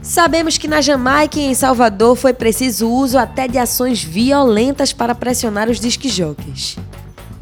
Sabemos 0.04 0.58
que 0.58 0.68
na 0.68 0.82
Jamaica 0.82 1.40
e 1.40 1.46
em 1.46 1.54
Salvador 1.54 2.16
foi 2.16 2.34
preciso 2.34 2.88
uso 2.90 3.18
até 3.18 3.48
de 3.48 3.58
ações 3.58 4.04
violentas 4.04 4.94
para 4.94 5.16
pressionar 5.16 5.70
os 5.70 5.80
disquejockeys. 5.80 6.78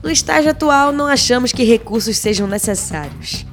No 0.02 0.10
estágio 0.10 0.52
atual, 0.52 0.92
não 0.92 1.08
achamos 1.08 1.52
que 1.52 1.64
recursos 1.64 2.18
sejam 2.18 2.48
necessários. 2.48 3.46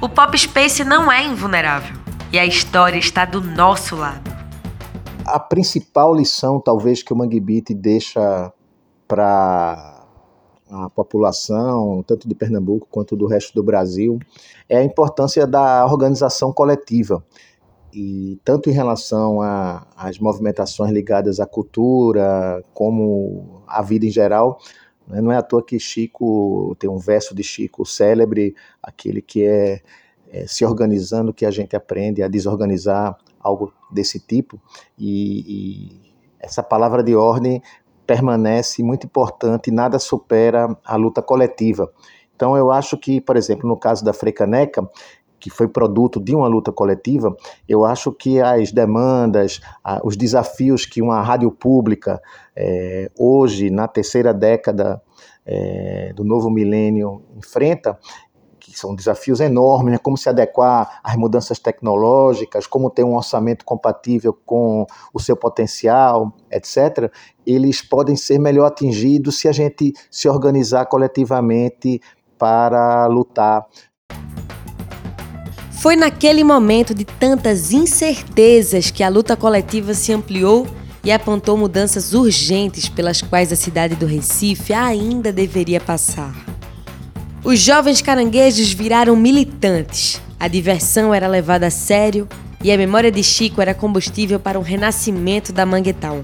O 0.00 0.08
Pop 0.08 0.36
Space 0.36 0.84
não 0.84 1.10
é 1.10 1.24
invulnerável 1.24 2.03
e 2.34 2.38
a 2.38 2.44
história 2.44 2.98
está 2.98 3.24
do 3.24 3.40
nosso 3.40 3.94
lado. 3.94 4.28
A 5.24 5.38
principal 5.38 6.12
lição, 6.12 6.58
talvez, 6.58 7.00
que 7.00 7.12
o 7.12 7.16
Mangue 7.16 7.40
deixa 7.72 8.52
para 9.06 10.04
a 10.68 10.90
população, 10.90 12.02
tanto 12.04 12.28
de 12.28 12.34
Pernambuco 12.34 12.88
quanto 12.90 13.14
do 13.14 13.28
resto 13.28 13.54
do 13.54 13.62
Brasil, 13.62 14.18
é 14.68 14.78
a 14.78 14.82
importância 14.82 15.46
da 15.46 15.86
organização 15.86 16.52
coletiva. 16.52 17.24
E 17.92 18.36
tanto 18.44 18.68
em 18.68 18.72
relação 18.72 19.38
às 19.96 20.18
movimentações 20.18 20.90
ligadas 20.90 21.38
à 21.38 21.46
cultura, 21.46 22.64
como 22.74 23.62
à 23.64 23.80
vida 23.80 24.06
em 24.06 24.10
geral, 24.10 24.58
né, 25.06 25.20
não 25.20 25.30
é 25.30 25.36
à 25.36 25.42
toa 25.42 25.62
que 25.62 25.78
Chico 25.78 26.74
tem 26.80 26.90
um 26.90 26.98
verso 26.98 27.32
de 27.32 27.44
Chico 27.44 27.86
célebre, 27.86 28.56
aquele 28.82 29.22
que 29.22 29.44
é 29.44 29.82
é, 30.34 30.48
se 30.48 30.64
organizando 30.64 31.32
que 31.32 31.46
a 31.46 31.50
gente 31.50 31.76
aprende 31.76 32.20
a 32.20 32.26
desorganizar 32.26 33.16
algo 33.38 33.72
desse 33.92 34.18
tipo 34.18 34.60
e, 34.98 35.44
e 35.46 36.14
essa 36.40 36.60
palavra 36.60 37.04
de 37.04 37.14
ordem 37.14 37.62
permanece 38.04 38.82
muito 38.82 39.06
importante, 39.06 39.70
nada 39.70 39.98
supera 39.98 40.76
a 40.84 40.96
luta 40.96 41.22
coletiva. 41.22 41.90
Então 42.34 42.56
eu 42.56 42.72
acho 42.72 42.98
que, 42.98 43.20
por 43.20 43.36
exemplo, 43.36 43.68
no 43.68 43.76
caso 43.76 44.04
da 44.04 44.12
Frecaneca, 44.12 44.86
que 45.38 45.50
foi 45.50 45.68
produto 45.68 46.18
de 46.18 46.34
uma 46.34 46.48
luta 46.48 46.72
coletiva, 46.72 47.34
eu 47.68 47.84
acho 47.84 48.10
que 48.10 48.40
as 48.40 48.72
demandas, 48.72 49.60
os 50.02 50.16
desafios 50.16 50.84
que 50.84 51.00
uma 51.00 51.22
rádio 51.22 51.50
pública, 51.52 52.20
é, 52.56 53.10
hoje, 53.16 53.70
na 53.70 53.86
terceira 53.86 54.34
década 54.34 55.00
é, 55.46 56.12
do 56.14 56.24
novo 56.24 56.50
milênio, 56.50 57.22
enfrenta, 57.36 57.98
que 58.64 58.78
são 58.78 58.94
desafios 58.94 59.40
enormes, 59.40 59.92
né? 59.92 59.98
como 59.98 60.16
se 60.16 60.26
adequar 60.26 61.00
às 61.04 61.16
mudanças 61.16 61.58
tecnológicas, 61.58 62.66
como 62.66 62.88
ter 62.88 63.04
um 63.04 63.14
orçamento 63.14 63.62
compatível 63.64 64.32
com 64.46 64.86
o 65.12 65.20
seu 65.20 65.36
potencial, 65.36 66.32
etc., 66.50 67.12
eles 67.46 67.82
podem 67.82 68.16
ser 68.16 68.38
melhor 68.38 68.66
atingidos 68.66 69.38
se 69.38 69.48
a 69.48 69.52
gente 69.52 69.92
se 70.10 70.28
organizar 70.28 70.86
coletivamente 70.86 72.00
para 72.38 73.06
lutar. 73.06 73.66
Foi 75.70 75.94
naquele 75.94 76.42
momento 76.42 76.94
de 76.94 77.04
tantas 77.04 77.70
incertezas 77.70 78.90
que 78.90 79.02
a 79.02 79.10
luta 79.10 79.36
coletiva 79.36 79.92
se 79.92 80.10
ampliou 80.10 80.66
e 81.04 81.12
apontou 81.12 81.58
mudanças 81.58 82.14
urgentes 82.14 82.88
pelas 82.88 83.20
quais 83.20 83.52
a 83.52 83.56
cidade 83.56 83.94
do 83.94 84.06
Recife 84.06 84.72
ainda 84.72 85.30
deveria 85.30 85.80
passar. 85.80 86.53
Os 87.44 87.60
jovens 87.60 88.00
caranguejos 88.00 88.72
viraram 88.72 89.14
militantes. 89.14 90.18
A 90.40 90.48
diversão 90.48 91.12
era 91.12 91.28
levada 91.28 91.66
a 91.66 91.70
sério 91.70 92.26
e 92.62 92.72
a 92.72 92.78
memória 92.78 93.12
de 93.12 93.22
Chico 93.22 93.60
era 93.60 93.74
combustível 93.74 94.40
para 94.40 94.58
um 94.58 94.62
renascimento 94.62 95.52
da 95.52 95.66
Manguetown. 95.66 96.22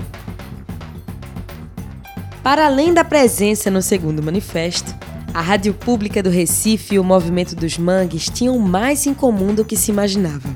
Para 2.42 2.64
além 2.64 2.94
da 2.94 3.04
presença 3.04 3.70
no 3.70 3.82
segundo 3.82 4.22
manifesto, 4.22 4.94
a 5.34 5.42
Rádio 5.42 5.74
Pública 5.74 6.22
do 6.22 6.30
Recife 6.30 6.94
e 6.94 6.98
o 6.98 7.04
Movimento 7.04 7.54
dos 7.54 7.76
Mangues 7.76 8.30
tinham 8.30 8.58
mais 8.58 9.06
em 9.06 9.12
comum 9.12 9.54
do 9.54 9.62
que 9.62 9.76
se 9.76 9.90
imaginava. 9.90 10.48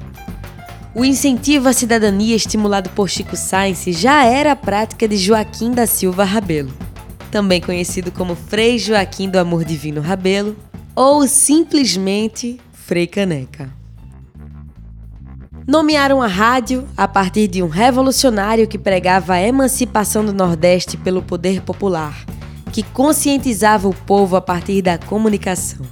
O 0.95 1.05
incentivo 1.05 1.69
à 1.69 1.75
cidadania 1.75 2.35
estimulado 2.35 2.89
por 2.91 3.11
Chico 3.11 3.37
Sainz 3.37 3.85
já 3.85 4.25
era 4.25 4.53
a 4.53 4.57
prática 4.57 5.07
de 5.07 5.19
Joaquim 5.19 5.73
da 5.73 5.87
Silva 5.87 6.25
Rabelo 6.25 6.73
também 7.35 7.61
conhecido 7.61 8.13
como 8.13 8.37
Frei 8.37 8.79
Joaquim 8.79 9.29
do 9.29 9.41
Amor 9.41 9.65
Divino 9.65 10.01
Rabelo, 10.01 10.57
ou 10.95 11.27
simplesmente 11.27 12.61
Frei 12.73 13.09
Caneca. 13.09 13.75
Nomearam 15.67 16.23
a 16.23 16.29
rádio 16.29 16.87
a 16.97 17.09
partir 17.09 17.49
de 17.49 17.61
um 17.61 17.67
revolucionário 17.67 18.69
que 18.69 18.79
pregava 18.79 19.33
a 19.33 19.43
emancipação 19.43 20.25
do 20.25 20.33
Nordeste 20.33 20.97
pelo 20.97 21.23
poder 21.23 21.61
popular, 21.63 22.25
que 22.71 22.85
conscientizava 22.85 23.89
o 23.89 23.93
povo 23.93 24.37
a 24.37 24.41
partir 24.41 24.81
da 24.81 24.97
comunicação. 24.97 25.85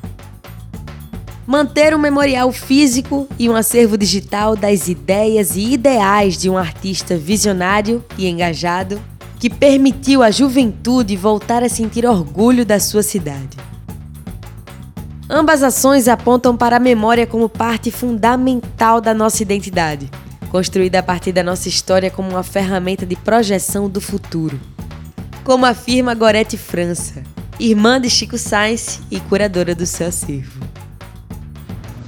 Manter 1.45 1.93
um 1.93 1.99
memorial 1.99 2.53
físico 2.53 3.27
e 3.37 3.51
um 3.51 3.57
acervo 3.57 3.99
digital 3.99 4.55
das 4.55 4.87
ideias 4.87 5.57
e 5.57 5.73
ideais 5.73 6.39
de 6.39 6.49
um 6.49 6.57
artista 6.57 7.17
visionário 7.17 8.05
e 8.17 8.29
engajado 8.29 9.03
que 9.43 9.51
permitiu 9.51 10.23
à 10.23 10.31
juventude 10.31 11.17
voltar 11.17 11.65
a 11.65 11.69
sentir 11.69 12.07
orgulho 12.07 12.65
da 12.65 12.79
sua 12.79 13.03
cidade. 13.03 13.57
Ambas 15.29 15.65
ações 15.65 16.07
apontam 16.07 16.57
para 16.57 16.77
a 16.77 16.79
memória 16.79 17.27
como 17.27 17.49
parte 17.49 17.91
fundamental 17.91 19.01
da 19.01 19.13
nossa 19.13 19.43
identidade, 19.43 20.09
construída 20.49 21.01
a 21.01 21.03
partir 21.03 21.33
da 21.33 21.43
nossa 21.43 21.69
história 21.69 22.09
como 22.09 22.31
uma 22.31 22.45
ferramenta 22.45 23.05
de 23.05 23.17
projeção 23.17 23.91
do 23.91 24.01
futuro. 24.01 24.61
Como 25.43 25.67
afirma 25.67 26.15
Gorete 26.15 26.57
França, 26.57 27.21
irmã 27.59 28.01
de 28.01 28.09
Chico 28.09 28.39
Sainz 28.39 29.01
e 29.11 29.19
curadora 29.19 29.75
do 29.75 29.87
seu 29.87 30.07
acervo. 30.07 30.65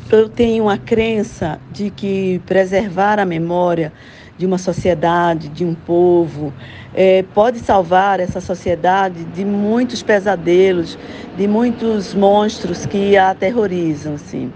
Eu 0.08 0.28
tenho 0.28 0.66
uma 0.66 0.78
crença 0.78 1.58
de 1.72 1.90
que 1.90 2.40
preservar 2.46 3.18
a 3.18 3.24
memória 3.24 3.92
de 4.36 4.46
uma 4.46 4.58
sociedade, 4.58 5.48
de 5.48 5.64
um 5.64 5.74
povo, 5.74 6.52
é, 6.92 7.22
pode 7.34 7.58
salvar 7.60 8.20
essa 8.20 8.40
sociedade 8.40 9.24
de 9.24 9.44
muitos 9.44 10.02
pesadelos, 10.02 10.98
de 11.36 11.46
muitos 11.46 12.14
monstros 12.14 12.84
que 12.86 13.16
a 13.16 13.30
aterrorizam. 13.30 14.14
Assim. 14.14 14.52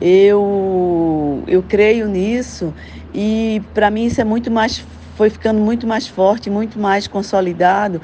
Eu, 0.00 1.42
eu 1.46 1.62
creio 1.62 2.08
nisso 2.08 2.74
e 3.14 3.62
para 3.74 3.90
mim 3.90 4.06
isso 4.06 4.20
é 4.20 4.24
muito 4.24 4.50
mais 4.50 4.84
foi 5.16 5.28
ficando 5.28 5.60
muito 5.60 5.86
mais 5.86 6.08
forte, 6.08 6.48
muito 6.48 6.78
mais 6.78 7.06
consolidado 7.06 8.00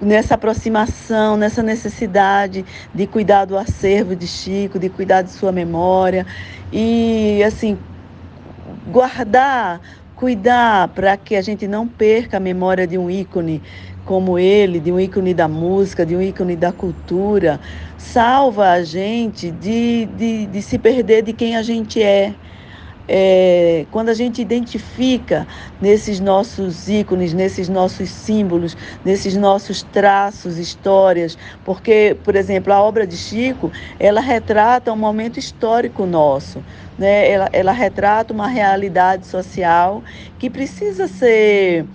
nessa 0.00 0.34
aproximação, 0.34 1.36
nessa 1.36 1.60
necessidade 1.60 2.64
de 2.94 3.06
cuidar 3.06 3.46
do 3.46 3.58
acervo 3.58 4.14
de 4.14 4.28
Chico, 4.28 4.78
de 4.78 4.88
cuidar 4.88 5.22
de 5.22 5.30
sua 5.30 5.50
memória 5.50 6.24
e 6.72 7.42
assim 7.44 7.76
guardar, 8.86 9.80
cuidar 10.16 10.88
para 10.88 11.14
que 11.18 11.36
a 11.36 11.42
gente 11.42 11.68
não 11.68 11.86
perca 11.86 12.38
a 12.38 12.40
memória 12.40 12.86
de 12.86 12.96
um 12.96 13.10
ícone 13.10 13.62
como 14.06 14.38
ele, 14.38 14.80
de 14.80 14.90
um 14.90 14.98
ícone 14.98 15.34
da 15.34 15.46
música, 15.46 16.06
de 16.06 16.16
um 16.16 16.22
ícone 16.22 16.56
da 16.56 16.72
cultura, 16.72 17.60
salva 17.98 18.70
a 18.70 18.82
gente 18.82 19.50
de, 19.50 20.06
de, 20.16 20.46
de 20.46 20.62
se 20.62 20.78
perder 20.78 21.22
de 21.22 21.32
quem 21.32 21.56
a 21.56 21.62
gente 21.62 22.02
é. 22.02 22.34
É, 23.08 23.86
quando 23.92 24.08
a 24.08 24.14
gente 24.14 24.42
identifica 24.42 25.46
nesses 25.80 26.18
nossos 26.18 26.88
ícones, 26.88 27.32
nesses 27.32 27.68
nossos 27.68 28.10
símbolos, 28.10 28.76
nesses 29.04 29.36
nossos 29.36 29.84
traços, 29.84 30.58
histórias, 30.58 31.38
porque, 31.64 32.16
por 32.24 32.34
exemplo, 32.34 32.72
a 32.72 32.82
obra 32.82 33.06
de 33.06 33.16
Chico, 33.16 33.70
ela 34.00 34.20
retrata 34.20 34.92
um 34.92 34.96
momento 34.96 35.38
histórico 35.38 36.04
nosso, 36.04 36.64
né? 36.98 37.30
ela, 37.30 37.48
ela 37.52 37.72
retrata 37.72 38.32
uma 38.32 38.48
realidade 38.48 39.26
social 39.26 40.02
que 40.38 40.48
precisa 40.50 41.06
ser 41.06 41.86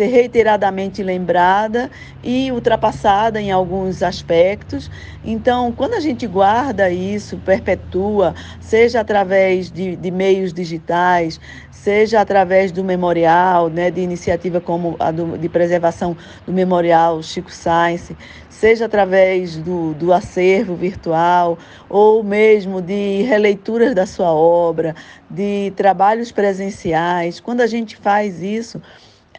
ser 0.00 0.06
reiteradamente 0.06 1.02
lembrada 1.02 1.90
e 2.24 2.50
ultrapassada 2.50 3.38
em 3.38 3.52
alguns 3.52 4.02
aspectos. 4.02 4.90
Então, 5.22 5.72
quando 5.72 5.92
a 5.92 6.00
gente 6.00 6.26
guarda 6.26 6.88
isso, 6.88 7.36
perpetua, 7.36 8.34
seja 8.60 9.00
através 9.00 9.70
de, 9.70 9.96
de 9.96 10.10
meios 10.10 10.54
digitais, 10.54 11.38
seja 11.70 12.18
através 12.18 12.72
do 12.72 12.82
memorial, 12.82 13.68
né, 13.68 13.90
de 13.90 14.00
iniciativa 14.00 14.58
como 14.58 14.96
a 14.98 15.10
do, 15.10 15.36
de 15.36 15.50
preservação 15.50 16.16
do 16.46 16.52
memorial 16.52 17.22
Chico 17.22 17.52
Sainz, 17.52 18.10
seja 18.48 18.86
através 18.86 19.58
do, 19.58 19.92
do 19.92 20.14
acervo 20.14 20.76
virtual, 20.76 21.58
ou 21.90 22.24
mesmo 22.24 22.80
de 22.80 23.20
releituras 23.24 23.94
da 23.94 24.06
sua 24.06 24.32
obra, 24.32 24.94
de 25.28 25.74
trabalhos 25.76 26.32
presenciais. 26.32 27.38
Quando 27.38 27.60
a 27.60 27.66
gente 27.66 27.96
faz 27.96 28.42
isso, 28.42 28.80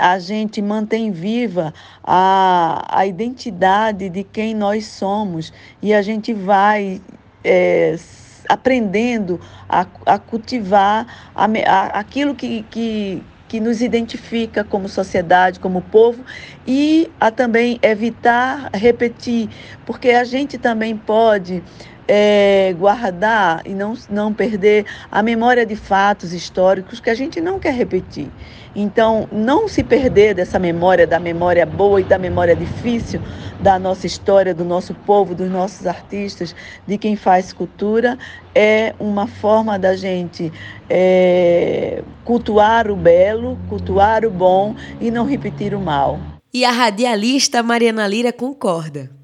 a 0.01 0.17
gente 0.17 0.63
mantém 0.63 1.11
viva 1.11 1.71
a, 2.03 2.83
a 2.89 3.05
identidade 3.05 4.09
de 4.09 4.23
quem 4.23 4.55
nós 4.55 4.87
somos. 4.87 5.53
E 5.79 5.93
a 5.93 6.01
gente 6.01 6.33
vai 6.33 6.99
é, 7.43 7.95
aprendendo 8.49 9.39
a, 9.69 9.85
a 10.07 10.17
cultivar 10.17 11.05
a, 11.35 11.45
a, 11.45 11.85
aquilo 11.99 12.33
que, 12.33 12.63
que, 12.71 13.21
que 13.47 13.59
nos 13.59 13.79
identifica 13.79 14.63
como 14.63 14.89
sociedade, 14.89 15.59
como 15.59 15.83
povo, 15.83 16.23
e 16.65 17.07
a 17.19 17.29
também 17.29 17.77
evitar 17.83 18.71
repetir, 18.73 19.49
porque 19.85 20.09
a 20.09 20.23
gente 20.23 20.57
também 20.57 20.97
pode 20.97 21.63
é, 22.07 22.73
guardar 22.77 23.61
e 23.65 23.73
não, 23.73 23.93
não 24.09 24.33
perder 24.33 24.85
a 25.11 25.21
memória 25.21 25.65
de 25.65 25.75
fatos 25.75 26.33
históricos 26.33 26.99
que 26.99 27.09
a 27.09 27.15
gente 27.15 27.39
não 27.39 27.59
quer 27.59 27.73
repetir. 27.73 28.29
Então, 28.75 29.27
não 29.31 29.67
se 29.67 29.83
perder 29.83 30.33
dessa 30.33 30.57
memória, 30.57 31.05
da 31.05 31.19
memória 31.19 31.65
boa 31.65 31.99
e 31.99 32.03
da 32.03 32.17
memória 32.17 32.55
difícil 32.55 33.21
da 33.59 33.77
nossa 33.77 34.07
história, 34.07 34.53
do 34.53 34.63
nosso 34.63 34.93
povo, 34.93 35.35
dos 35.35 35.49
nossos 35.49 35.85
artistas, 35.85 36.55
de 36.87 36.97
quem 36.97 37.15
faz 37.15 37.53
cultura, 37.53 38.17
é 38.55 38.95
uma 38.99 39.27
forma 39.27 39.77
da 39.77 39.95
gente 39.95 40.51
é, 40.89 42.01
cultuar 42.23 42.89
o 42.89 42.95
belo, 42.95 43.57
cultuar 43.69 44.25
o 44.25 44.31
bom 44.31 44.75
e 44.99 45.11
não 45.11 45.25
repetir 45.25 45.73
o 45.73 45.79
mal. 45.79 46.19
E 46.53 46.65
a 46.65 46.71
radialista 46.71 47.61
Mariana 47.61 48.07
Lira 48.07 48.33
concorda. 48.33 49.20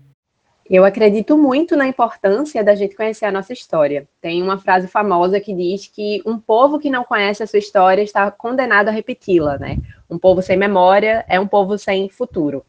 Eu 0.70 0.84
acredito 0.84 1.38
muito 1.38 1.78
na 1.78 1.88
importância 1.88 2.62
da 2.62 2.76
gente 2.76 2.96
conhecer 2.96 3.24
a 3.24 3.32
nossa 3.32 3.54
história. 3.54 4.06
Tem 4.20 4.44
uma 4.44 4.58
frase 4.58 4.86
famosa 4.86 5.40
que 5.40 5.54
diz 5.54 5.88
que 5.88 6.22
um 6.26 6.38
povo 6.38 6.78
que 6.78 6.90
não 6.90 7.06
conhece 7.06 7.42
a 7.42 7.48
sua 7.48 7.60
história 7.60 8.02
está 8.02 8.30
condenado 8.30 8.90
a 8.90 8.92
repeti-la, 8.92 9.58
né? 9.58 9.78
Um 10.10 10.20
povo 10.20 10.42
sem 10.42 10.58
memória 10.58 11.24
é 11.30 11.40
um 11.40 11.48
povo 11.48 11.78
sem 11.78 12.10
futuro. 12.10 12.66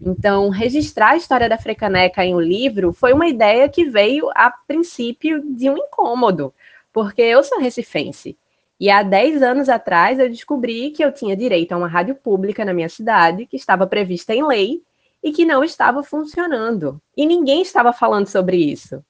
Então, 0.00 0.48
registrar 0.48 1.10
a 1.10 1.16
história 1.16 1.48
da 1.48 1.56
Frecaneca 1.56 2.24
em 2.24 2.34
um 2.34 2.40
livro 2.40 2.92
foi 2.92 3.12
uma 3.12 3.28
ideia 3.28 3.68
que 3.68 3.84
veio 3.84 4.28
a 4.34 4.50
princípio 4.50 5.40
de 5.54 5.70
um 5.70 5.78
incômodo, 5.78 6.52
porque 6.92 7.22
eu 7.22 7.44
sou 7.44 7.60
recifense. 7.60 8.36
E 8.78 8.90
há 8.90 9.04
10 9.04 9.42
anos 9.42 9.68
atrás 9.68 10.18
eu 10.18 10.28
descobri 10.28 10.90
que 10.90 11.02
eu 11.02 11.12
tinha 11.12 11.36
direito 11.36 11.72
a 11.72 11.76
uma 11.76 11.88
rádio 11.88 12.16
pública 12.16 12.64
na 12.64 12.74
minha 12.74 12.88
cidade, 12.88 13.46
que 13.46 13.56
estava 13.56 13.86
prevista 13.86 14.34
em 14.34 14.44
lei 14.44 14.82
e 15.26 15.32
que 15.32 15.44
não 15.44 15.64
estava 15.64 16.04
funcionando. 16.04 17.02
E 17.16 17.26
ninguém 17.26 17.60
estava 17.60 17.92
falando 17.92 18.28
sobre 18.28 18.58
isso. 18.58 19.04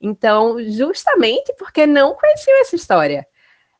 Então, 0.00 0.60
justamente 0.60 1.54
porque 1.56 1.86
não 1.86 2.16
conheciam 2.16 2.60
essa 2.60 2.74
história. 2.74 3.24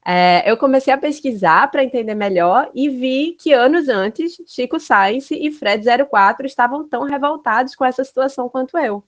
É, 0.07 0.49
eu 0.49 0.57
comecei 0.57 0.95
a 0.95 0.99
pesquisar 0.99 1.69
para 1.73 1.83
entender 1.83 2.15
melhor 2.15 2.71
e 2.73 2.89
vi 2.89 3.37
que 3.37 3.53
anos 3.53 3.89
antes, 3.89 4.37
Chico 4.47 4.79
Sainz 4.79 5.29
e 5.33 5.51
Fred 5.51 5.85
04 6.09 6.47
estavam 6.47 6.89
tão 6.89 7.03
revoltados 7.03 7.75
com 7.75 7.85
essa 7.85 8.05
situação 8.05 8.49
quanto 8.49 8.79
eu. 8.79 9.03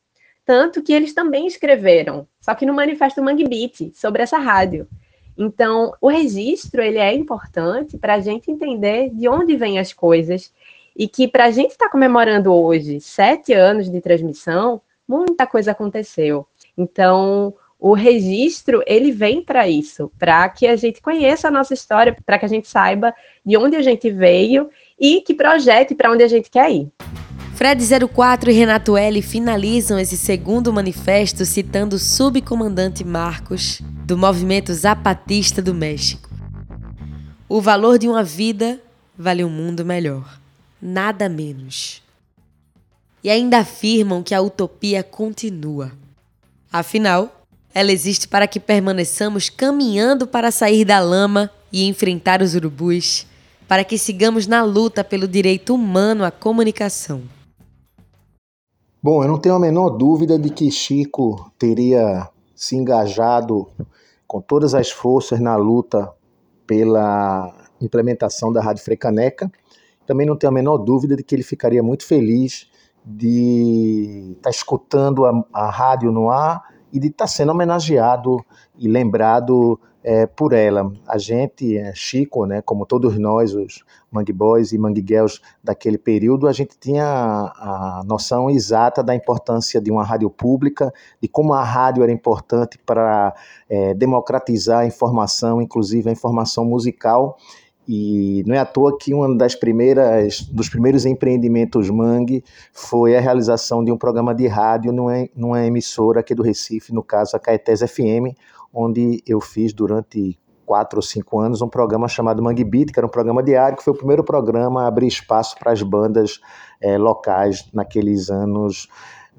Tanto 0.45 0.83
que 0.83 0.93
eles 0.93 1.15
também 1.15 1.47
escreveram, 1.47 2.27
só 2.41 2.57
que 2.57 2.67
no 2.67 2.75
Manifesto 2.75 3.23
Mangue 3.23 3.49
Beat, 3.49 3.95
sobre 3.95 4.25
essa 4.25 4.39
rádio. 4.39 4.89
Então, 5.39 5.93
o 6.01 6.09
registro 6.09 6.83
ele 6.83 6.99
é 6.99 7.15
importante 7.15 7.97
para 7.99 8.15
a 8.15 8.21
gente 8.21 8.51
entender 8.51 9.11
de 9.11 9.29
onde 9.29 9.57
vêm 9.57 9.79
as 9.79 9.93
coisas 9.93 10.53
e 10.97 11.09
que 11.09 11.27
para 11.27 11.47
a 11.47 11.51
gente 11.51 11.73
estar 11.73 11.87
tá 11.87 11.91
comemorando 11.91 12.53
hoje 12.53 13.01
sete 13.01 13.53
anos 13.53 13.91
de 13.91 14.01
transmissão, 14.01 14.81
muita 15.09 15.47
coisa 15.47 15.73
aconteceu. 15.73 16.47
Então, 16.77 17.55
o 17.79 17.93
registro 17.93 18.83
ele 18.87 19.13
vem 19.13 19.43
para 19.43 19.69
isso, 19.69 20.11
para 20.19 20.49
que 20.49 20.67
a 20.67 20.77
gente 20.77 21.03
conheça 21.03 21.49
a 21.49 21.51
nossa 21.51 21.75
história, 21.75 22.17
para 22.25 22.39
que 22.39 22.45
a 22.45 22.49
gente 22.49 22.69
saiba 22.69 23.15
de 23.45 23.57
onde 23.57 23.77
a 23.77 23.83
gente 23.83 24.11
veio 24.11 24.71
e 24.99 25.21
que 25.21 25.35
projete 25.35 25.95
para 25.95 26.11
onde 26.11 26.23
a 26.23 26.29
gente 26.29 26.51
quer 26.51 26.71
ir. 26.71 26.89
Fred 27.55 27.85
04 28.13 28.51
e 28.51 28.55
Renato 28.55 28.97
L 28.97 29.23
finalizam 29.23 29.99
esse 29.99 30.17
segundo 30.17 30.73
manifesto 30.73 31.45
citando 31.45 31.97
o 31.97 32.01
subcomandante 32.01 33.05
Marcos 33.05 33.81
do 34.05 34.19
movimento 34.19 34.73
Zapatista 34.73 35.63
do 35.63 35.73
México. 35.73 36.29
O 37.49 37.61
valor 37.61 37.97
de 37.99 38.09
uma 38.09 38.25
vida 38.25 38.81
vale 39.17 39.45
um 39.45 39.51
mundo 39.51 39.85
melhor 39.85 40.44
nada 40.85 41.31
menos. 41.31 42.03
E 43.23 43.31
ainda 43.31 43.61
afirmam 43.61 44.23
que 44.23 44.35
a 44.35 44.43
utopia 44.43 45.03
continua. 45.03 45.91
Afinal, 46.71 47.47
ela 47.75 47.91
existe 47.91 48.29
para 48.29 48.47
que 48.47 48.61
permaneçamos 48.61 49.49
caminhando 49.49 50.27
para 50.27 50.51
sair 50.51 50.85
da 50.85 51.01
lama 51.01 51.51
e 51.73 51.89
enfrentar 51.89 52.43
os 52.43 52.55
urubus, 52.55 53.27
para 53.67 53.83
que 53.83 53.97
sigamos 53.97 54.47
na 54.47 54.63
luta 54.63 55.03
pelo 55.03 55.27
direito 55.27 55.75
humano 55.75 56.23
à 56.23 56.31
comunicação. 56.31 57.23
Bom, 59.03 59.23
eu 59.23 59.29
não 59.29 59.39
tenho 59.39 59.55
a 59.55 59.61
menor 59.61 59.91
dúvida 59.91 60.39
de 60.39 60.51
que 60.51 60.71
Chico 60.71 61.51
teria 61.59 62.29
se 62.55 62.77
engajado 62.77 63.69
com 64.27 64.41
todas 64.41 64.75
as 64.75 64.91
forças 64.91 65.41
na 65.41 65.57
luta 65.57 66.13
pela 66.67 67.55
implementação 67.81 68.53
da 68.53 68.63
Rádio 68.63 68.85
Frecaneca 68.85 69.51
também 70.07 70.27
não 70.27 70.37
tenho 70.37 70.51
a 70.51 70.55
menor 70.55 70.79
dúvida 70.79 71.17
de 71.17 71.23
que 71.23 71.35
ele 71.35 71.43
ficaria 71.43 71.83
muito 71.83 72.07
feliz 72.07 72.69
de 73.05 74.33
estar 74.37 74.45
tá 74.45 74.51
escutando 74.51 75.25
a, 75.27 75.45
a 75.53 75.71
rádio 75.71 76.11
no 76.11 76.31
ar 76.31 76.63
e 76.93 76.99
de 76.99 77.09
estar 77.09 77.25
tá 77.25 77.29
sendo 77.29 77.53
homenageado 77.53 78.45
e 78.79 78.89
lembrado 78.89 79.79
é, 80.05 80.27
por 80.27 80.53
ela. 80.53 80.93
A 81.09 81.17
gente, 81.17 81.79
é, 81.79 81.93
Chico, 81.95 82.45
né, 82.45 82.61
como 82.61 82.85
todos 82.85 83.19
nós, 83.19 83.55
os 83.55 83.83
Mangue 84.11 84.35
Boys 84.35 84.73
e 84.73 84.79
Mangue 84.79 85.05
Girls 85.07 85.41
daquele 85.63 85.97
período, 85.97 86.47
a 86.47 86.53
gente 86.53 86.79
tinha 86.79 87.05
a, 87.05 88.03
noção 88.05 88.51
exata 88.51 89.03
da 89.03 89.15
importância 89.15 89.81
de 89.81 89.91
uma 89.91 90.05
rádio 90.05 90.29
pública, 90.29 90.93
de 91.21 91.27
como 91.27 91.55
a 91.55 91.65
rádio 91.65 92.03
era 92.03 92.13
importante 92.13 92.79
para 92.79 93.35
é, 93.69 93.95
democratizar 93.95 94.81
a 94.81 94.87
informação, 94.87 95.63
inclusive 95.63 96.11
a 96.11 96.13
informação 96.13 96.67
musical. 96.67 97.39
E 97.87 98.43
não 98.47 98.55
é 98.55 98.59
à 98.59 98.65
toa 98.65 98.97
que 98.99 99.13
uma 99.13 99.37
das 99.37 99.55
primeiras, 99.55 100.41
dos 100.41 100.69
primeiros 100.69 101.05
empreendimentos 101.05 101.91
Mangue 101.91 102.43
foi 102.73 103.17
a 103.17 103.21
realização 103.21 103.85
de 103.85 103.93
um 103.93 103.99
programa 103.99 104.35
de 104.35 104.47
rádio 104.47 104.93
numa, 104.93 105.29
numa 105.37 105.65
emissora 105.65 106.21
aqui 106.21 106.35
do 106.35 106.43
Recife, 106.43 106.95
no 106.95 107.03
caso 107.03 107.37
a 107.37 107.41
Caetés 107.41 107.81
FM, 107.81 108.35
onde 108.73 109.23
eu 109.27 109.41
fiz 109.41 109.73
durante 109.73 110.39
quatro 110.65 110.99
ou 110.99 111.03
cinco 111.03 111.39
anos 111.39 111.61
um 111.61 111.69
programa 111.69 112.09
chamado 112.09 112.43
Mangue 112.43 112.65
Beat, 112.65 112.91
que 112.91 112.99
era 112.99 113.07
um 113.07 113.11
programa 113.11 113.43
diário, 113.43 113.77
que 113.77 113.85
foi 113.85 113.93
o 113.93 113.97
primeiro 113.97 114.25
programa 114.25 114.85
a 114.85 114.87
abrir 114.87 115.07
espaço 115.07 115.57
para 115.59 115.73
as 115.73 115.83
bandas 115.83 116.41
é, 116.81 116.97
locais 116.97 117.69
naqueles 117.73 118.31
anos 118.31 118.89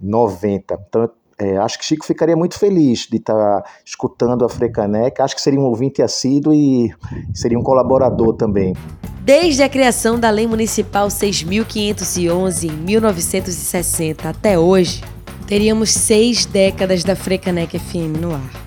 90. 0.02 0.86
Então, 0.88 1.10
é, 1.38 1.58
acho 1.58 1.78
que 1.78 1.86
Chico 1.86 2.06
ficaria 2.06 2.36
muito 2.36 2.58
feliz 2.58 3.08
de 3.12 3.18
estar 3.18 3.34
tá 3.34 3.70
escutando 3.86 4.46
a 4.46 4.50
Frecaneca. 4.50 5.24
Acho 5.24 5.36
que 5.36 5.42
seria 5.42 5.60
um 5.60 5.66
ouvinte 5.66 6.02
assíduo 6.02 6.54
e 6.54 6.94
seria 7.34 7.60
um 7.60 7.64
colaborador 7.64 8.34
também. 8.36 8.74
Desde 9.22 9.64
a 9.64 9.70
criação 9.70 10.20
da 10.20 10.30
Lei 10.30 10.48
Municipal 10.48 11.08
6.511 11.08 12.70
em 12.70 12.72
1960 12.72 14.30
até 14.30 14.58
hoje, 14.58 15.04
teríamos 15.46 15.92
seis 15.92 16.46
décadas 16.46 17.04
da 17.04 17.16
Frecaneca 17.16 17.78
FM 17.78 18.22
no 18.22 18.34
ar. 18.34 18.66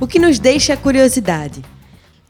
O 0.00 0.06
que 0.06 0.20
nos 0.20 0.38
deixa 0.38 0.74
a 0.74 0.76
curiosidade: 0.76 1.64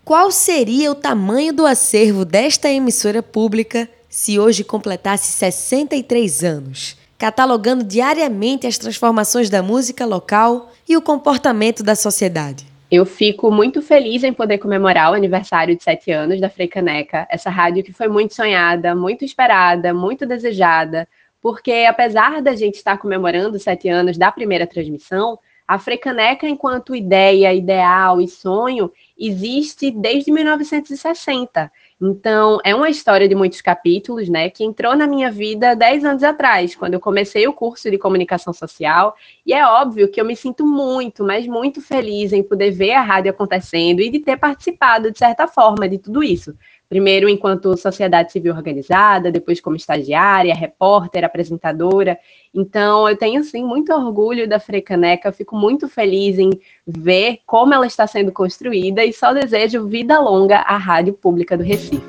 qual 0.04 0.30
seria 0.30 0.90
o 0.90 0.94
tamanho 0.94 1.52
do 1.52 1.66
acervo 1.66 2.24
desta 2.24 2.70
emissora 2.70 3.22
pública 3.22 3.88
se 4.08 4.38
hoje 4.38 4.64
completasse 4.64 5.32
63 5.32 6.44
anos, 6.44 6.96
catalogando 7.18 7.82
diariamente 7.82 8.66
as 8.66 8.78
transformações 8.78 9.50
da 9.50 9.60
música 9.60 10.06
local 10.06 10.70
e 10.88 10.96
o 10.96 11.02
comportamento 11.02 11.82
da 11.82 11.96
sociedade? 11.96 12.64
Eu 12.90 13.04
fico 13.04 13.50
muito 13.50 13.82
feliz 13.82 14.22
em 14.22 14.32
poder 14.32 14.58
comemorar 14.58 15.10
o 15.10 15.14
aniversário 15.14 15.76
de 15.76 15.82
sete 15.82 16.10
anos 16.10 16.40
da 16.40 16.48
Freicaneca, 16.48 17.26
essa 17.28 17.50
rádio 17.50 17.82
que 17.82 17.92
foi 17.92 18.08
muito 18.08 18.34
sonhada, 18.34 18.94
muito 18.94 19.24
esperada, 19.24 19.92
muito 19.92 20.24
desejada, 20.24 21.06
porque 21.42 21.84
apesar 21.86 22.40
da 22.40 22.54
gente 22.54 22.76
estar 22.76 22.96
comemorando 22.96 23.58
sete 23.58 23.88
anos 23.88 24.16
da 24.16 24.32
primeira 24.32 24.66
transmissão, 24.66 25.38
a 25.68 25.78
Frecaneca, 25.78 26.48
enquanto 26.48 26.96
ideia, 26.96 27.52
ideal 27.52 28.22
e 28.22 28.26
sonho, 28.26 28.90
existe 29.18 29.90
desde 29.90 30.32
1960. 30.32 31.70
Então, 32.00 32.60
é 32.64 32.72
uma 32.74 32.88
história 32.88 33.28
de 33.28 33.34
muitos 33.34 33.60
capítulos, 33.60 34.28
né, 34.28 34.48
que 34.48 34.62
entrou 34.62 34.94
na 34.94 35.04
minha 35.04 35.32
vida 35.32 35.74
10 35.74 36.04
anos 36.04 36.22
atrás, 36.22 36.76
quando 36.76 36.94
eu 36.94 37.00
comecei 37.00 37.48
o 37.48 37.52
curso 37.52 37.90
de 37.90 37.98
comunicação 37.98 38.52
social, 38.52 39.16
e 39.44 39.52
é 39.52 39.66
óbvio 39.66 40.08
que 40.08 40.20
eu 40.20 40.24
me 40.24 40.36
sinto 40.36 40.64
muito, 40.64 41.24
mas 41.24 41.46
muito 41.46 41.82
feliz 41.82 42.32
em 42.32 42.42
poder 42.42 42.70
ver 42.70 42.92
a 42.92 43.02
rádio 43.02 43.32
acontecendo 43.32 44.00
e 44.00 44.10
de 44.10 44.20
ter 44.20 44.36
participado, 44.36 45.10
de 45.10 45.18
certa 45.18 45.48
forma, 45.48 45.88
de 45.88 45.98
tudo 45.98 46.22
isso 46.22 46.54
primeiro 46.88 47.28
enquanto 47.28 47.76
sociedade 47.76 48.32
civil 48.32 48.54
organizada, 48.54 49.30
depois 49.30 49.60
como 49.60 49.76
estagiária, 49.76 50.54
repórter, 50.54 51.24
apresentadora. 51.24 52.18
Então, 52.54 53.08
eu 53.08 53.16
tenho, 53.16 53.44
sim, 53.44 53.62
muito 53.62 53.92
orgulho 53.92 54.48
da 54.48 54.58
Frecaneca, 54.58 55.30
fico 55.30 55.54
muito 55.54 55.88
feliz 55.88 56.38
em 56.38 56.50
ver 56.86 57.40
como 57.46 57.74
ela 57.74 57.86
está 57.86 58.06
sendo 58.06 58.32
construída 58.32 59.04
e 59.04 59.12
só 59.12 59.32
desejo 59.32 59.86
vida 59.86 60.18
longa 60.18 60.58
à 60.60 60.76
Rádio 60.76 61.12
Pública 61.12 61.56
do 61.56 61.62
Recife. 61.62 62.02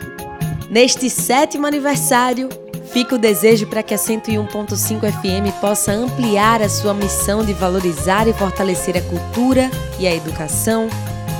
Neste 0.69 1.09
sétimo 1.09 1.67
aniversário, 1.67 2.47
fica 2.93 3.15
o 3.15 3.19
desejo 3.19 3.67
para 3.67 3.83
que 3.83 3.93
a 3.93 3.97
101.5 3.97 5.11
FM 5.11 5.59
possa 5.59 5.91
ampliar 5.91 6.61
a 6.61 6.69
sua 6.69 6.93
missão 6.93 7.43
de 7.43 7.53
valorizar 7.53 8.27
e 8.27 8.33
fortalecer 8.33 8.95
a 8.95 9.01
cultura 9.01 9.69
e 9.99 10.07
a 10.07 10.15
educação 10.15 10.87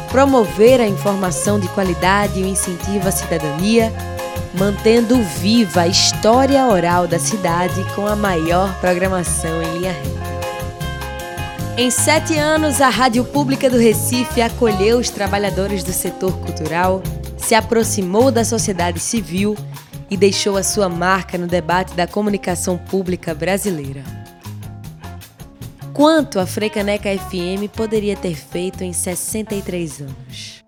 promover 0.09 0.81
a 0.81 0.87
informação 0.87 1.59
de 1.59 1.67
qualidade 1.69 2.39
e 2.39 2.43
o 2.43 2.47
incentivo 2.47 3.07
à 3.07 3.11
cidadania, 3.11 3.93
mantendo 4.57 5.21
viva 5.23 5.81
a 5.81 5.87
história 5.87 6.65
oral 6.65 7.07
da 7.07 7.19
cidade 7.19 7.83
com 7.95 8.05
a 8.05 8.15
maior 8.15 8.73
programação 8.79 9.61
em 9.61 9.77
linha 9.77 9.91
reta. 9.91 10.19
Em 11.77 11.89
sete 11.89 12.37
anos, 12.37 12.81
a 12.81 12.89
Rádio 12.89 13.23
Pública 13.23 13.69
do 13.69 13.77
Recife 13.77 14.41
acolheu 14.41 14.99
os 14.99 15.09
trabalhadores 15.09 15.83
do 15.83 15.93
setor 15.93 16.37
cultural, 16.39 17.01
se 17.37 17.55
aproximou 17.55 18.31
da 18.31 18.43
sociedade 18.43 18.99
civil 18.99 19.55
e 20.09 20.17
deixou 20.17 20.57
a 20.57 20.63
sua 20.63 20.89
marca 20.89 21.37
no 21.37 21.47
debate 21.47 21.93
da 21.93 22.05
comunicação 22.05 22.77
pública 22.77 23.33
brasileira 23.33 24.18
quanto 25.99 26.39
a 26.39 26.45
Frecaneca 26.45 27.09
FM 27.09 27.67
poderia 27.75 28.15
ter 28.15 28.33
feito 28.33 28.85
em 28.85 28.93
63 28.93 29.99
anos. 29.99 30.63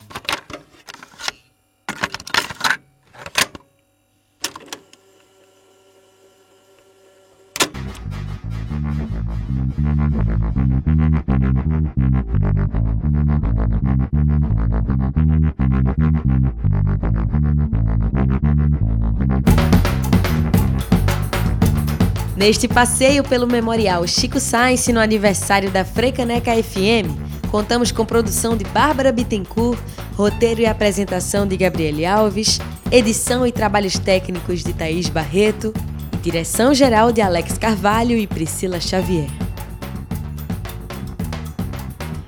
Neste 22.41 22.67
passeio 22.67 23.23
pelo 23.23 23.45
Memorial 23.45 24.07
Chico 24.07 24.39
Sainz 24.39 24.87
no 24.87 24.99
aniversário 24.99 25.69
da 25.69 25.85
Frecaneca 25.85 26.51
FM, 26.51 27.05
contamos 27.51 27.91
com 27.91 28.03
produção 28.03 28.57
de 28.57 28.63
Bárbara 28.63 29.11
Bittencourt, 29.11 29.79
roteiro 30.15 30.59
e 30.59 30.65
apresentação 30.65 31.45
de 31.45 31.55
Gabriele 31.55 32.03
Alves, 32.03 32.59
edição 32.91 33.45
e 33.45 33.51
trabalhos 33.51 33.99
técnicos 33.99 34.63
de 34.63 34.73
Thaís 34.73 35.07
Barreto 35.07 35.71
e 36.13 36.17
direção 36.17 36.73
geral 36.73 37.11
de 37.11 37.21
Alex 37.21 37.59
Carvalho 37.59 38.17
e 38.17 38.25
Priscila 38.25 38.79
Xavier. 38.79 39.29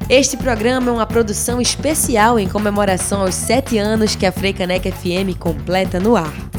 Este 0.08 0.38
programa 0.38 0.92
é 0.92 0.94
uma 0.94 1.08
produção 1.08 1.60
especial 1.60 2.38
em 2.38 2.48
comemoração 2.48 3.22
aos 3.22 3.34
sete 3.34 3.80
anos 3.80 4.16
que 4.16 4.28
a 4.28 4.32
Freicaneca 4.32 4.92
FM 4.92 5.36
completa 5.40 6.00
no 6.00 6.16
ar. 6.16 6.53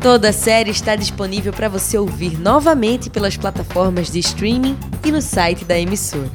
Toda 0.00 0.28
a 0.28 0.32
série 0.32 0.70
está 0.70 0.94
disponível 0.94 1.52
para 1.52 1.68
você 1.68 1.98
ouvir 1.98 2.38
novamente 2.38 3.10
pelas 3.10 3.36
plataformas 3.36 4.08
de 4.10 4.20
streaming 4.20 4.78
e 5.04 5.10
no 5.10 5.20
site 5.20 5.64
da 5.64 5.76
emissora 5.78 6.30